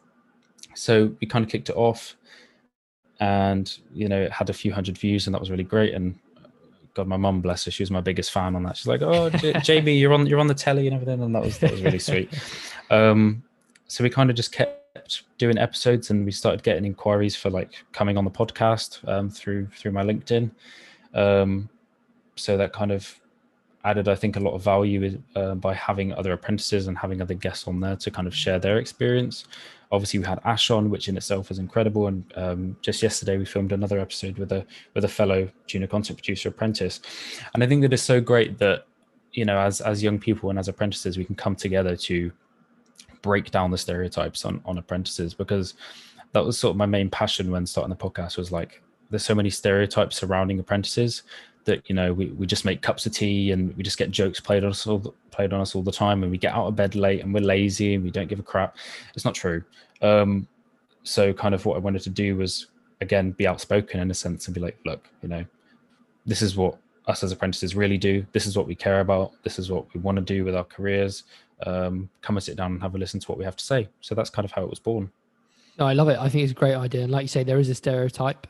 so 0.74 1.16
we 1.20 1.28
kind 1.28 1.44
of 1.44 1.52
kicked 1.52 1.70
it 1.70 1.76
off 1.76 2.16
and 3.20 3.78
you 3.94 4.08
know 4.08 4.22
it 4.22 4.32
had 4.32 4.50
a 4.50 4.54
few 4.54 4.72
hundred 4.72 4.98
views 4.98 5.28
and 5.28 5.34
that 5.34 5.40
was 5.40 5.52
really 5.52 5.64
great. 5.64 5.94
And 5.94 6.18
god 6.96 7.08
my 7.08 7.18
mum 7.18 7.42
bless 7.42 7.66
her 7.66 7.72
she 7.72 7.84
was 7.84 7.92
my 7.92 8.02
biggest 8.02 8.32
fan 8.32 8.56
on 8.56 8.64
that. 8.64 8.78
She's 8.78 8.88
like 8.88 9.02
oh 9.02 9.30
J- 9.30 9.54
jamie 9.64 9.98
you're 9.98 10.14
on 10.14 10.26
you're 10.26 10.40
on 10.40 10.48
the 10.48 10.54
telly 10.54 10.88
and 10.88 10.94
everything. 10.94 11.22
And 11.22 11.36
that 11.36 11.44
was 11.44 11.60
that 11.60 11.72
was 11.72 11.82
really 11.82 12.00
sweet. 12.00 12.30
Um 12.90 13.44
so 13.86 14.04
we 14.04 14.10
kind 14.10 14.32
of 14.32 14.36
just 14.36 14.52
kept 14.52 14.79
doing 15.38 15.58
episodes 15.58 16.10
and 16.10 16.26
we 16.26 16.32
started 16.32 16.64
getting 16.64 16.86
inquiries 16.86 17.36
for 17.36 17.50
like 17.50 17.84
coming 17.92 18.18
on 18.18 18.24
the 18.24 18.32
podcast 18.32 19.08
um, 19.08 19.30
through 19.30 19.68
through 19.76 19.92
my 19.92 20.04
linkedin 20.04 20.52
um 21.14 21.70
so 22.36 22.58
that 22.58 22.74
kind 22.74 22.92
of 22.92 23.20
added 23.86 24.08
i 24.08 24.16
think 24.16 24.36
a 24.36 24.40
lot 24.40 24.54
of 24.54 24.62
value 24.62 25.22
uh, 25.36 25.56
by 25.56 25.74
having 25.74 26.14
other 26.14 26.34
apprentices 26.34 26.88
and 26.88 26.98
having 26.98 27.22
other 27.22 27.34
guests 27.34 27.68
on 27.68 27.80
there 27.80 27.96
to 27.96 28.12
kind 28.12 28.28
of 28.28 28.36
share 28.36 28.60
their 28.60 28.78
experience 28.78 29.46
Obviously, 29.92 30.20
we 30.20 30.26
had 30.26 30.40
Ash 30.46 30.70
on, 30.70 30.90
which 30.90 31.08
in 31.08 31.18
itself 31.18 31.50
is 31.50 31.58
incredible. 31.58 32.08
And 32.08 32.24
um, 32.36 32.78
just 32.82 33.02
yesterday, 33.02 33.38
we 33.38 33.46
filmed 33.46 33.72
another 33.72 34.00
episode 34.00 34.38
with 34.38 34.52
a 34.52 34.66
with 34.94 35.04
a 35.04 35.08
fellow 35.08 35.50
junior 35.66 35.88
content 35.88 36.20
producer 36.20 36.50
apprentice. 36.50 37.02
And 37.54 37.64
I 37.64 37.68
think 37.68 37.82
that 37.82 37.94
it's 37.94 38.04
so 38.04 38.22
great 38.22 38.60
that 38.60 38.86
you 39.34 39.46
know, 39.46 39.58
as 39.58 39.82
as 39.82 40.04
young 40.04 40.20
people 40.20 40.52
and 40.52 40.60
as 40.60 40.68
apprentices, 40.68 41.18
we 41.18 41.26
can 41.26 41.36
come 41.36 41.56
together 41.56 41.96
to 41.96 42.32
break 43.22 43.52
down 43.52 43.72
the 43.72 43.78
stereotypes 43.78 44.46
on 44.46 44.62
on 44.66 44.78
apprentices 44.78 45.34
because 45.34 45.76
that 46.32 46.44
was 46.44 46.60
sort 46.60 46.72
of 46.72 46.78
my 46.78 46.86
main 46.86 47.10
passion 47.10 47.52
when 47.52 47.66
starting 47.66 47.90
the 47.90 47.96
podcast 47.96 48.38
was 48.38 48.52
like 48.52 48.82
there's 49.10 49.26
so 49.26 49.36
many 49.36 49.50
stereotypes 49.50 50.16
surrounding 50.16 50.60
apprentices 50.60 51.24
that 51.66 51.88
you 51.90 51.96
know 51.96 52.14
we, 52.14 52.28
we 52.32 52.46
just 52.46 52.66
make 52.66 52.82
cups 52.82 53.06
of 53.06 53.12
tea 53.12 53.52
and 53.52 53.76
we 53.76 53.84
just 53.84 53.98
get 53.98 54.12
jokes 54.12 54.40
played 54.40 54.64
on 54.64 54.70
us 54.70 54.88
all 54.88 55.14
played 55.32 55.54
on 55.54 55.62
us 55.62 55.76
all 55.76 55.82
the 55.82 55.92
time 55.92 56.24
and 56.24 56.32
we 56.32 56.38
get 56.38 56.54
out 56.54 56.68
of 56.68 56.76
bed 56.76 56.96
late 56.96 57.22
and 57.22 57.34
we're 57.34 57.42
lazy 57.42 57.96
and 57.96 58.04
we 58.04 58.12
don't 58.12 58.28
give 58.28 58.40
a 58.40 58.44
crap. 58.44 58.76
It's 59.16 59.26
not 59.26 59.36
true. 59.36 59.64
Um, 60.02 60.48
so 61.04 61.32
kind 61.34 61.56
of 61.56 61.66
what 61.66 61.76
i 61.76 61.80
wanted 61.80 62.02
to 62.02 62.10
do 62.10 62.36
was 62.36 62.68
again 63.00 63.32
be 63.32 63.48
outspoken 63.48 64.02
in 64.02 64.12
a 64.12 64.14
sense 64.14 64.48
and 64.48 64.54
be 64.54 64.60
like 64.60 64.78
look 64.86 65.08
you 65.24 65.30
know 65.30 65.46
this 66.26 66.42
is 66.42 66.58
what 66.58 66.78
us 67.10 67.24
as 67.24 67.32
apprentices 67.32 67.76
really 67.76 67.98
do. 67.98 68.26
This 68.32 68.46
is 68.46 68.56
what 68.56 68.68
we 68.68 68.76
care 68.76 69.00
about. 69.00 69.32
This 69.44 69.58
is 69.58 69.72
what 69.72 69.92
we 69.94 70.00
want 70.00 70.18
to 70.18 70.22
do 70.22 70.46
with 70.46 70.56
our 70.56 70.64
careers 70.64 71.24
um, 71.66 72.10
come 72.22 72.38
and 72.38 72.44
sit 72.44 72.56
down 72.56 72.74
and 72.74 72.82
have 72.82 72.96
a 72.96 72.98
listen 72.98 73.20
to 73.20 73.28
what 73.28 73.38
we 73.38 73.46
have 73.46 73.56
to 73.56 73.66
say 73.66 73.88
so 74.02 74.16
that's 74.16 74.30
kind 74.30 74.46
of 74.46 74.52
how 74.52 74.64
it 74.64 74.70
was 74.70 74.80
born 74.80 75.12
no, 75.78 75.86
I 75.86 75.94
love 75.94 76.10
it. 76.10 76.20
I 76.20 76.28
think 76.28 76.44
it's 76.44 76.52
a 76.52 76.56
great 76.56 76.76
idea. 76.76 77.04
And 77.04 77.12
like 77.12 77.22
you 77.22 77.30
say, 77.30 77.42
there 77.42 77.58
is 77.58 77.70
a 77.70 77.74
stereotype 77.74 78.48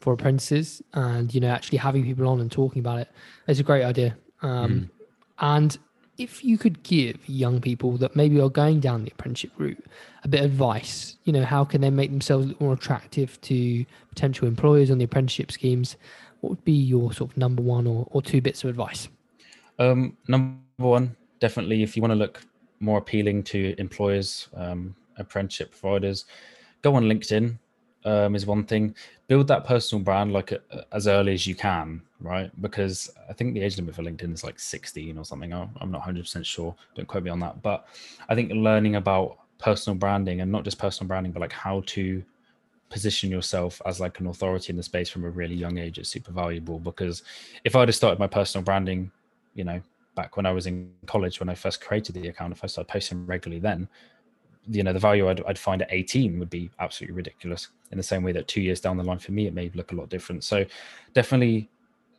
for 0.00 0.12
apprentices 0.12 0.82
and 0.94 1.34
you 1.34 1.40
know 1.40 1.48
actually 1.48 1.78
having 1.78 2.04
people 2.04 2.28
on 2.28 2.40
and 2.40 2.50
talking 2.50 2.80
about 2.80 2.98
it 2.98 3.08
is 3.46 3.60
a 3.60 3.62
great 3.62 3.84
idea 3.84 4.16
um, 4.42 4.70
mm. 4.70 4.90
and 5.38 5.78
if 6.18 6.44
you 6.44 6.56
could 6.56 6.82
give 6.82 7.18
young 7.28 7.60
people 7.60 7.96
that 7.98 8.16
maybe 8.16 8.40
are 8.40 8.48
going 8.48 8.80
down 8.80 9.04
the 9.04 9.10
apprenticeship 9.10 9.52
route 9.58 9.84
a 10.24 10.28
bit 10.28 10.40
of 10.40 10.46
advice, 10.46 11.18
you 11.24 11.32
know, 11.32 11.44
how 11.44 11.62
can 11.62 11.82
they 11.82 11.90
make 11.90 12.10
themselves 12.10 12.58
more 12.58 12.72
attractive 12.72 13.38
to 13.42 13.84
potential 14.08 14.48
employers 14.48 14.90
on 14.90 14.96
the 14.96 15.04
apprenticeship 15.04 15.52
schemes? 15.52 15.96
What 16.40 16.50
would 16.50 16.64
be 16.64 16.72
your 16.72 17.12
sort 17.12 17.32
of 17.32 17.36
number 17.36 17.60
one 17.60 17.86
or, 17.86 18.06
or 18.10 18.22
two 18.22 18.40
bits 18.40 18.64
of 18.64 18.70
advice? 18.70 19.08
Um, 19.78 20.16
number 20.26 20.56
one, 20.78 21.14
definitely, 21.40 21.82
if 21.82 21.96
you 21.96 22.02
want 22.02 22.12
to 22.12 22.16
look 22.16 22.42
more 22.80 22.98
appealing 22.98 23.42
to 23.44 23.74
employers, 23.78 24.48
um, 24.54 24.94
apprenticeship 25.16 25.70
providers, 25.70 26.24
go 26.82 26.94
on 26.94 27.04
LinkedIn. 27.04 27.58
Um, 28.04 28.36
is 28.36 28.46
one 28.46 28.62
thing. 28.62 28.94
Build 29.26 29.48
that 29.48 29.64
personal 29.64 30.04
brand 30.04 30.32
like 30.32 30.52
uh, 30.52 30.58
as 30.92 31.08
early 31.08 31.34
as 31.34 31.44
you 31.44 31.56
can, 31.56 32.00
right? 32.20 32.52
Because 32.62 33.10
I 33.28 33.32
think 33.32 33.52
the 33.52 33.62
age 33.62 33.76
limit 33.76 33.96
for 33.96 34.04
LinkedIn 34.04 34.32
is 34.32 34.44
like 34.44 34.60
16 34.60 35.18
or 35.18 35.24
something. 35.24 35.52
I'm 35.52 35.90
not 35.90 36.02
100% 36.02 36.44
sure. 36.44 36.72
Don't 36.94 37.08
quote 37.08 37.24
me 37.24 37.30
on 37.30 37.40
that. 37.40 37.62
But 37.62 37.88
I 38.28 38.36
think 38.36 38.52
learning 38.52 38.94
about 38.94 39.38
personal 39.58 39.96
branding 39.98 40.40
and 40.40 40.52
not 40.52 40.62
just 40.62 40.78
personal 40.78 41.08
branding, 41.08 41.32
but 41.32 41.40
like 41.40 41.52
how 41.52 41.82
to 41.86 42.22
position 42.90 43.28
yourself 43.28 43.82
as 43.86 43.98
like 43.98 44.20
an 44.20 44.28
authority 44.28 44.70
in 44.70 44.76
the 44.76 44.82
space 44.84 45.10
from 45.10 45.24
a 45.24 45.30
really 45.30 45.56
young 45.56 45.78
age 45.78 45.98
is 45.98 46.08
super 46.08 46.30
valuable. 46.30 46.78
Because 46.78 47.24
if 47.64 47.74
I'd 47.74 47.88
have 47.88 47.94
started 47.96 48.20
my 48.20 48.28
personal 48.28 48.64
branding, 48.64 49.10
you 49.54 49.64
know, 49.64 49.82
back 50.16 50.36
when 50.36 50.46
I 50.46 50.50
was 50.50 50.66
in 50.66 50.90
college, 51.06 51.38
when 51.38 51.48
I 51.48 51.54
first 51.54 51.80
created 51.80 52.16
the 52.16 52.26
account, 52.28 52.52
if 52.52 52.64
I 52.64 52.66
started 52.66 52.90
posting 52.90 53.24
regularly 53.26 53.60
then, 53.60 53.88
you 54.68 54.82
know, 54.82 54.92
the 54.92 54.98
value 54.98 55.28
I'd, 55.28 55.44
I'd 55.44 55.58
find 55.58 55.82
at 55.82 55.92
18 55.92 56.40
would 56.40 56.50
be 56.50 56.70
absolutely 56.80 57.14
ridiculous 57.14 57.68
in 57.92 57.98
the 57.98 58.02
same 58.02 58.24
way 58.24 58.32
that 58.32 58.48
two 58.48 58.60
years 58.60 58.80
down 58.80 58.96
the 58.96 59.04
line 59.04 59.20
for 59.20 59.30
me, 59.30 59.46
it 59.46 59.54
may 59.54 59.70
look 59.74 59.92
a 59.92 59.94
lot 59.94 60.08
different. 60.08 60.42
So 60.42 60.64
definitely 61.14 61.70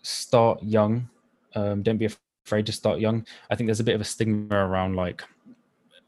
start 0.01 0.63
young. 0.63 1.09
Um, 1.55 1.83
don't 1.83 1.97
be 1.97 2.09
afraid 2.45 2.65
to 2.67 2.71
start 2.71 2.99
young. 2.99 3.25
I 3.49 3.55
think 3.55 3.67
there's 3.67 3.81
a 3.81 3.83
bit 3.83 3.95
of 3.95 4.01
a 4.01 4.05
stigma 4.05 4.55
around 4.55 4.95
like, 4.95 5.23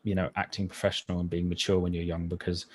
you 0.03 0.15
know, 0.15 0.29
acting 0.37 0.69
professional 0.69 1.19
and 1.19 1.29
being 1.29 1.49
mature 1.49 1.79
when 1.79 1.93
you're 1.93 2.03
young 2.03 2.27
because, 2.27 2.67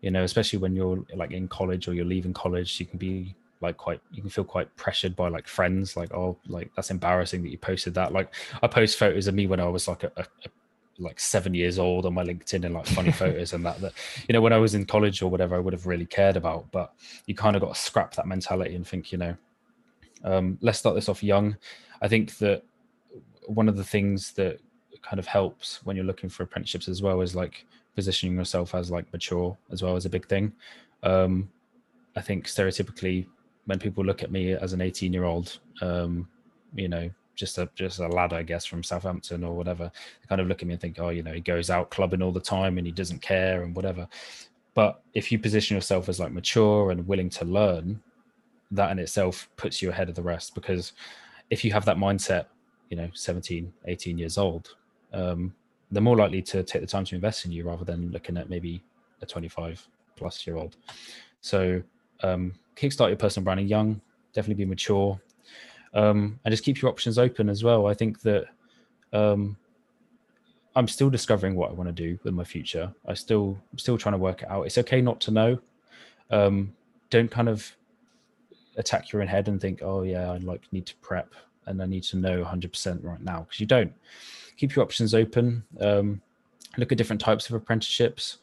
you 0.00 0.12
know, 0.12 0.22
especially 0.22 0.60
when 0.60 0.76
you're 0.76 1.04
like 1.16 1.32
in 1.32 1.48
college 1.48 1.88
or 1.88 1.94
you're 1.94 2.04
leaving 2.04 2.32
college, 2.32 2.78
you 2.78 2.86
can 2.86 2.98
be 2.98 3.34
like 3.60 3.76
quite 3.76 4.00
you 4.12 4.20
can 4.22 4.30
feel 4.30 4.44
quite 4.44 4.74
pressured 4.76 5.16
by 5.16 5.28
like 5.28 5.48
friends 5.48 5.96
like 5.96 6.12
oh 6.14 6.36
like 6.46 6.70
that's 6.76 6.90
embarrassing 6.90 7.42
that 7.42 7.50
you 7.50 7.58
posted 7.58 7.94
that. 7.94 8.12
Like 8.12 8.34
i 8.62 8.66
post 8.66 8.98
photos 8.98 9.26
of 9.26 9.34
me 9.34 9.46
when 9.46 9.60
i 9.60 9.66
was 9.66 9.88
like 9.88 10.04
a, 10.04 10.12
a, 10.16 10.22
a 10.22 10.48
like 11.00 11.20
seven 11.20 11.54
years 11.54 11.78
old 11.78 12.06
on 12.06 12.14
my 12.14 12.24
linkedin 12.24 12.64
and 12.64 12.74
like 12.74 12.86
funny 12.86 13.12
photos 13.22 13.52
and 13.52 13.64
that 13.64 13.80
that 13.80 13.92
you 14.28 14.32
know 14.32 14.40
when 14.40 14.52
i 14.52 14.58
was 14.58 14.74
in 14.74 14.84
college 14.84 15.22
or 15.22 15.30
whatever 15.30 15.54
i 15.54 15.58
would 15.58 15.72
have 15.72 15.86
really 15.86 16.06
cared 16.06 16.36
about 16.36 16.68
but 16.72 16.92
you 17.26 17.36
kind 17.36 17.54
of 17.54 17.62
got 17.62 17.72
to 17.72 17.80
scrap 17.80 18.14
that 18.14 18.26
mentality 18.26 18.74
and 18.74 18.86
think 18.86 19.12
you 19.12 19.18
know 19.18 19.36
um, 20.24 20.58
let's 20.60 20.78
start 20.78 20.94
this 20.94 21.08
off 21.08 21.22
young. 21.22 21.56
I 22.02 22.08
think 22.08 22.38
that 22.38 22.62
one 23.46 23.68
of 23.68 23.76
the 23.76 23.84
things 23.84 24.32
that 24.32 24.60
kind 25.02 25.18
of 25.18 25.26
helps 25.26 25.84
when 25.84 25.96
you're 25.96 26.04
looking 26.04 26.28
for 26.28 26.42
apprenticeships 26.42 26.88
as 26.88 27.02
well 27.02 27.20
is 27.20 27.34
like 27.34 27.66
positioning 27.94 28.36
yourself 28.36 28.74
as 28.74 28.90
like 28.90 29.10
mature 29.12 29.56
as 29.70 29.82
well 29.82 29.96
as 29.96 30.06
a 30.06 30.10
big 30.10 30.26
thing. 30.26 30.52
Um, 31.02 31.48
i 32.16 32.20
think 32.20 32.46
stereotypically 32.46 33.26
when 33.68 33.78
people 33.78 34.02
look 34.02 34.22
at 34.22 34.30
me 34.30 34.52
as 34.52 34.72
an 34.72 34.80
18 34.80 35.12
year 35.12 35.24
old, 35.24 35.58
um, 35.82 36.26
you 36.74 36.88
know, 36.88 37.10
just 37.34 37.58
a 37.58 37.68
just 37.74 37.98
a 37.98 38.08
lad, 38.08 38.32
I 38.32 38.42
guess, 38.42 38.64
from 38.64 38.82
Southampton 38.82 39.44
or 39.44 39.54
whatever, 39.54 39.92
they 39.94 40.26
kind 40.26 40.40
of 40.40 40.48
look 40.48 40.62
at 40.62 40.66
me 40.66 40.72
and 40.72 40.80
think, 40.80 40.98
oh, 40.98 41.10
you 41.10 41.22
know, 41.22 41.34
he 41.34 41.42
goes 41.42 41.68
out 41.68 41.90
clubbing 41.90 42.22
all 42.22 42.32
the 42.32 42.40
time 42.40 42.78
and 42.78 42.86
he 42.86 42.92
doesn't 42.92 43.20
care 43.20 43.62
and 43.64 43.76
whatever. 43.76 44.08
But 44.72 45.02
if 45.12 45.30
you 45.30 45.38
position 45.38 45.74
yourself 45.74 46.08
as 46.08 46.18
like 46.18 46.32
mature 46.32 46.92
and 46.92 47.06
willing 47.06 47.28
to 47.28 47.44
learn, 47.44 48.00
that 48.70 48.90
in 48.90 48.98
itself 48.98 49.50
puts 49.56 49.82
you 49.82 49.90
ahead 49.90 50.08
of 50.08 50.14
the 50.14 50.22
rest 50.22 50.54
because 50.54 50.94
if 51.50 51.62
you 51.62 51.70
have 51.70 51.84
that 51.84 51.98
mindset, 51.98 52.46
you 52.88 52.96
know, 52.96 53.10
17, 53.12 53.70
18 53.84 54.16
years 54.16 54.38
old, 54.38 54.76
um, 55.12 55.54
they're 55.90 56.02
more 56.02 56.16
likely 56.16 56.40
to 56.40 56.62
take 56.62 56.80
the 56.80 56.88
time 56.88 57.04
to 57.04 57.14
invest 57.14 57.44
in 57.44 57.52
you 57.52 57.64
rather 57.64 57.84
than 57.84 58.10
looking 58.12 58.38
at 58.38 58.48
maybe 58.48 58.82
a 59.20 59.26
25 59.26 59.86
plus 60.16 60.46
year 60.46 60.56
old. 60.56 60.76
So 61.42 61.82
um, 62.22 62.54
kickstart 62.78 63.08
your 63.08 63.16
personal 63.16 63.44
branding 63.44 63.68
young, 63.68 64.00
definitely 64.32 64.64
be 64.64 64.68
mature, 64.68 65.20
um, 65.94 66.38
and 66.44 66.52
just 66.52 66.64
keep 66.64 66.80
your 66.80 66.90
options 66.90 67.18
open 67.18 67.48
as 67.48 67.64
well. 67.64 67.86
I 67.86 67.94
think 67.94 68.20
that 68.22 68.46
um, 69.12 69.56
I'm 70.76 70.88
still 70.88 71.10
discovering 71.10 71.56
what 71.56 71.70
I 71.70 71.74
want 71.74 71.88
to 71.88 71.92
do 71.92 72.18
with 72.22 72.34
my 72.34 72.44
future. 72.44 72.92
I 73.06 73.14
still 73.14 73.58
I'm 73.72 73.78
still 73.78 73.98
trying 73.98 74.12
to 74.12 74.18
work 74.18 74.42
it 74.42 74.50
out. 74.50 74.62
It's 74.62 74.78
okay 74.78 75.00
not 75.00 75.20
to 75.22 75.30
know. 75.30 75.58
Um, 76.30 76.74
don't 77.10 77.30
kind 77.30 77.48
of 77.48 77.74
attack 78.76 79.12
your 79.12 79.22
own 79.22 79.28
head 79.28 79.48
and 79.48 79.60
think, 79.60 79.80
oh 79.82 80.02
yeah, 80.02 80.30
I 80.30 80.36
like 80.38 80.62
need 80.72 80.86
to 80.86 80.96
prep 80.96 81.34
and 81.66 81.82
I 81.82 81.86
need 81.86 82.04
to 82.04 82.16
know 82.16 82.44
100% 82.44 83.04
right 83.04 83.20
now 83.20 83.40
because 83.40 83.60
you 83.60 83.66
don't. 83.66 83.92
Keep 84.56 84.74
your 84.74 84.84
options 84.84 85.14
open. 85.14 85.64
Um, 85.80 86.20
look 86.76 86.92
at 86.92 86.98
different 86.98 87.20
types 87.20 87.48
of 87.48 87.54
apprenticeships 87.54 88.38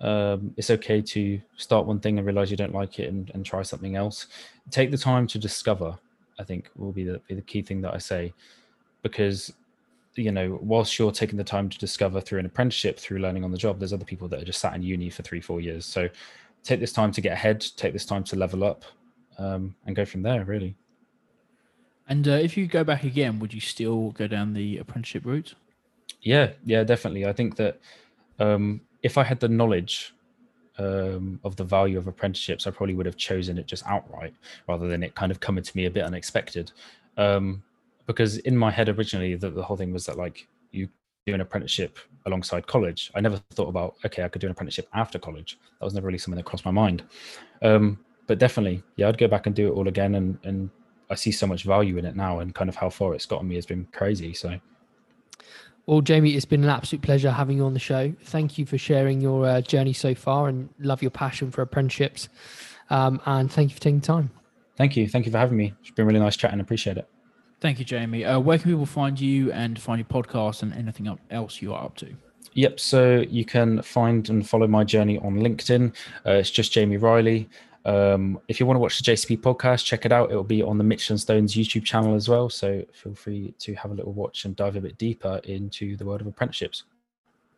um, 0.00 0.54
it's 0.56 0.70
okay 0.70 1.02
to 1.02 1.40
start 1.56 1.86
one 1.86 2.00
thing 2.00 2.18
and 2.18 2.26
realize 2.26 2.50
you 2.50 2.56
don't 2.56 2.74
like 2.74 2.98
it 2.98 3.08
and, 3.08 3.30
and 3.34 3.44
try 3.44 3.62
something 3.62 3.96
else. 3.96 4.28
Take 4.70 4.90
the 4.90 4.98
time 4.98 5.26
to 5.28 5.38
discover. 5.38 5.98
I 6.38 6.44
think 6.44 6.70
will 6.74 6.92
be 6.92 7.04
the, 7.04 7.20
be 7.28 7.34
the 7.34 7.42
key 7.42 7.60
thing 7.60 7.82
that 7.82 7.94
I 7.94 7.98
say, 7.98 8.32
because 9.02 9.52
you 10.14 10.32
know, 10.32 10.58
whilst 10.62 10.98
you're 10.98 11.12
taking 11.12 11.36
the 11.36 11.44
time 11.44 11.68
to 11.68 11.78
discover 11.78 12.20
through 12.20 12.40
an 12.40 12.46
apprenticeship, 12.46 12.98
through 12.98 13.18
learning 13.18 13.44
on 13.44 13.50
the 13.50 13.58
job, 13.58 13.78
there's 13.78 13.92
other 13.92 14.04
people 14.04 14.28
that 14.28 14.42
are 14.42 14.44
just 14.44 14.60
sat 14.60 14.74
in 14.74 14.82
uni 14.82 15.10
for 15.10 15.22
three, 15.22 15.40
four 15.40 15.60
years. 15.60 15.86
So 15.86 16.08
take 16.62 16.80
this 16.80 16.92
time 16.92 17.12
to 17.12 17.20
get 17.20 17.32
ahead, 17.32 17.64
take 17.76 17.92
this 17.92 18.06
time 18.06 18.24
to 18.24 18.36
level 18.36 18.64
up, 18.64 18.84
um, 19.38 19.74
and 19.86 19.94
go 19.94 20.04
from 20.04 20.22
there. 20.22 20.44
Really. 20.44 20.74
And 22.08 22.26
uh, 22.26 22.32
if 22.32 22.56
you 22.56 22.66
go 22.66 22.82
back 22.82 23.04
again, 23.04 23.38
would 23.38 23.54
you 23.54 23.60
still 23.60 24.10
go 24.10 24.26
down 24.26 24.52
the 24.52 24.78
apprenticeship 24.78 25.24
route? 25.24 25.54
Yeah, 26.22 26.52
yeah, 26.64 26.82
definitely. 26.82 27.24
I 27.24 27.32
think 27.32 27.56
that 27.56 27.80
um, 28.40 28.80
if 29.02 29.18
I 29.18 29.24
had 29.24 29.40
the 29.40 29.48
knowledge 29.48 30.14
um, 30.78 31.40
of 31.44 31.56
the 31.56 31.64
value 31.64 31.98
of 31.98 32.06
apprenticeships, 32.06 32.66
I 32.66 32.70
probably 32.70 32.94
would 32.94 33.06
have 33.06 33.16
chosen 33.16 33.58
it 33.58 33.66
just 33.66 33.84
outright 33.86 34.34
rather 34.68 34.88
than 34.88 35.02
it 35.02 35.14
kind 35.14 35.30
of 35.30 35.40
coming 35.40 35.64
to 35.64 35.76
me 35.76 35.86
a 35.86 35.90
bit 35.90 36.04
unexpected. 36.04 36.72
Um, 37.16 37.62
because 38.06 38.38
in 38.38 38.56
my 38.56 38.70
head 38.70 38.88
originally, 38.88 39.34
the, 39.36 39.50
the 39.50 39.62
whole 39.62 39.76
thing 39.76 39.92
was 39.92 40.06
that 40.06 40.16
like 40.16 40.48
you 40.72 40.88
do 41.26 41.34
an 41.34 41.40
apprenticeship 41.40 41.98
alongside 42.26 42.66
college. 42.66 43.10
I 43.14 43.20
never 43.20 43.36
thought 43.52 43.68
about 43.68 43.96
okay, 44.04 44.24
I 44.24 44.28
could 44.28 44.40
do 44.40 44.46
an 44.46 44.52
apprenticeship 44.52 44.88
after 44.94 45.18
college. 45.18 45.58
That 45.78 45.84
was 45.84 45.94
never 45.94 46.06
really 46.06 46.18
something 46.18 46.36
that 46.36 46.46
crossed 46.46 46.64
my 46.64 46.70
mind. 46.70 47.04
Um, 47.62 47.98
but 48.26 48.38
definitely, 48.38 48.82
yeah, 48.96 49.08
I'd 49.08 49.18
go 49.18 49.28
back 49.28 49.46
and 49.46 49.54
do 49.54 49.68
it 49.68 49.72
all 49.72 49.88
again. 49.88 50.14
And 50.14 50.38
and 50.44 50.70
I 51.10 51.14
see 51.14 51.32
so 51.32 51.46
much 51.46 51.64
value 51.64 51.98
in 51.98 52.04
it 52.04 52.16
now, 52.16 52.40
and 52.40 52.54
kind 52.54 52.68
of 52.68 52.76
how 52.76 52.90
far 52.90 53.14
it's 53.14 53.26
gotten 53.26 53.48
me 53.48 53.56
has 53.56 53.66
been 53.66 53.86
crazy. 53.92 54.32
So 54.34 54.58
well, 55.86 56.00
Jamie, 56.00 56.34
it's 56.34 56.44
been 56.44 56.62
an 56.62 56.70
absolute 56.70 57.02
pleasure 57.02 57.30
having 57.30 57.56
you 57.56 57.64
on 57.64 57.74
the 57.74 57.80
show. 57.80 58.12
Thank 58.24 58.58
you 58.58 58.66
for 58.66 58.78
sharing 58.78 59.20
your 59.20 59.46
uh, 59.46 59.60
journey 59.60 59.92
so 59.92 60.14
far 60.14 60.48
and 60.48 60.68
love 60.78 61.02
your 61.02 61.10
passion 61.10 61.50
for 61.50 61.62
apprenticeships. 61.62 62.28
Um, 62.90 63.20
and 63.26 63.50
thank 63.50 63.70
you 63.70 63.74
for 63.74 63.80
taking 63.80 64.00
time. 64.00 64.30
Thank 64.76 64.96
you. 64.96 65.08
Thank 65.08 65.26
you 65.26 65.32
for 65.32 65.38
having 65.38 65.56
me. 65.56 65.74
It's 65.80 65.90
been 65.90 66.06
really 66.06 66.20
nice 66.20 66.36
chatting. 66.36 66.60
Appreciate 66.60 66.96
it. 66.96 67.08
Thank 67.60 67.78
you, 67.78 67.84
Jamie. 67.84 68.24
Uh, 68.24 68.38
where 68.40 68.58
can 68.58 68.70
people 68.70 68.86
find 68.86 69.20
you 69.20 69.52
and 69.52 69.78
find 69.78 69.98
your 69.98 70.06
podcast 70.06 70.62
and 70.62 70.72
anything 70.72 71.18
else 71.30 71.60
you 71.60 71.74
are 71.74 71.84
up 71.84 71.96
to? 71.96 72.14
Yep. 72.54 72.80
So 72.80 73.24
you 73.28 73.44
can 73.44 73.82
find 73.82 74.28
and 74.28 74.48
follow 74.48 74.66
my 74.66 74.84
journey 74.84 75.18
on 75.18 75.36
LinkedIn. 75.36 75.94
Uh, 76.26 76.32
it's 76.32 76.50
just 76.50 76.72
Jamie 76.72 76.96
Riley. 76.96 77.48
Um, 77.84 78.40
if 78.48 78.60
you 78.60 78.66
want 78.66 78.76
to 78.76 78.80
watch 78.80 79.02
the 79.02 79.10
JCP 79.10 79.40
podcast, 79.40 79.84
check 79.84 80.04
it 80.04 80.12
out. 80.12 80.30
It 80.30 80.36
will 80.36 80.44
be 80.44 80.62
on 80.62 80.78
the 80.78 80.84
Mitchell 80.84 81.14
and 81.14 81.20
Stones 81.20 81.54
YouTube 81.54 81.84
channel 81.84 82.14
as 82.14 82.28
well. 82.28 82.50
So 82.50 82.84
feel 82.92 83.14
free 83.14 83.54
to 83.58 83.74
have 83.74 83.90
a 83.90 83.94
little 83.94 84.12
watch 84.12 84.44
and 84.44 84.54
dive 84.54 84.76
a 84.76 84.80
bit 84.80 84.98
deeper 84.98 85.40
into 85.44 85.96
the 85.96 86.04
world 86.04 86.20
of 86.20 86.26
apprenticeships. 86.26 86.84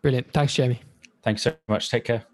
Brilliant. 0.00 0.32
Thanks, 0.32 0.54
Jamie. 0.54 0.80
Thanks 1.22 1.42
so 1.42 1.54
much. 1.68 1.90
Take 1.90 2.04
care. 2.04 2.24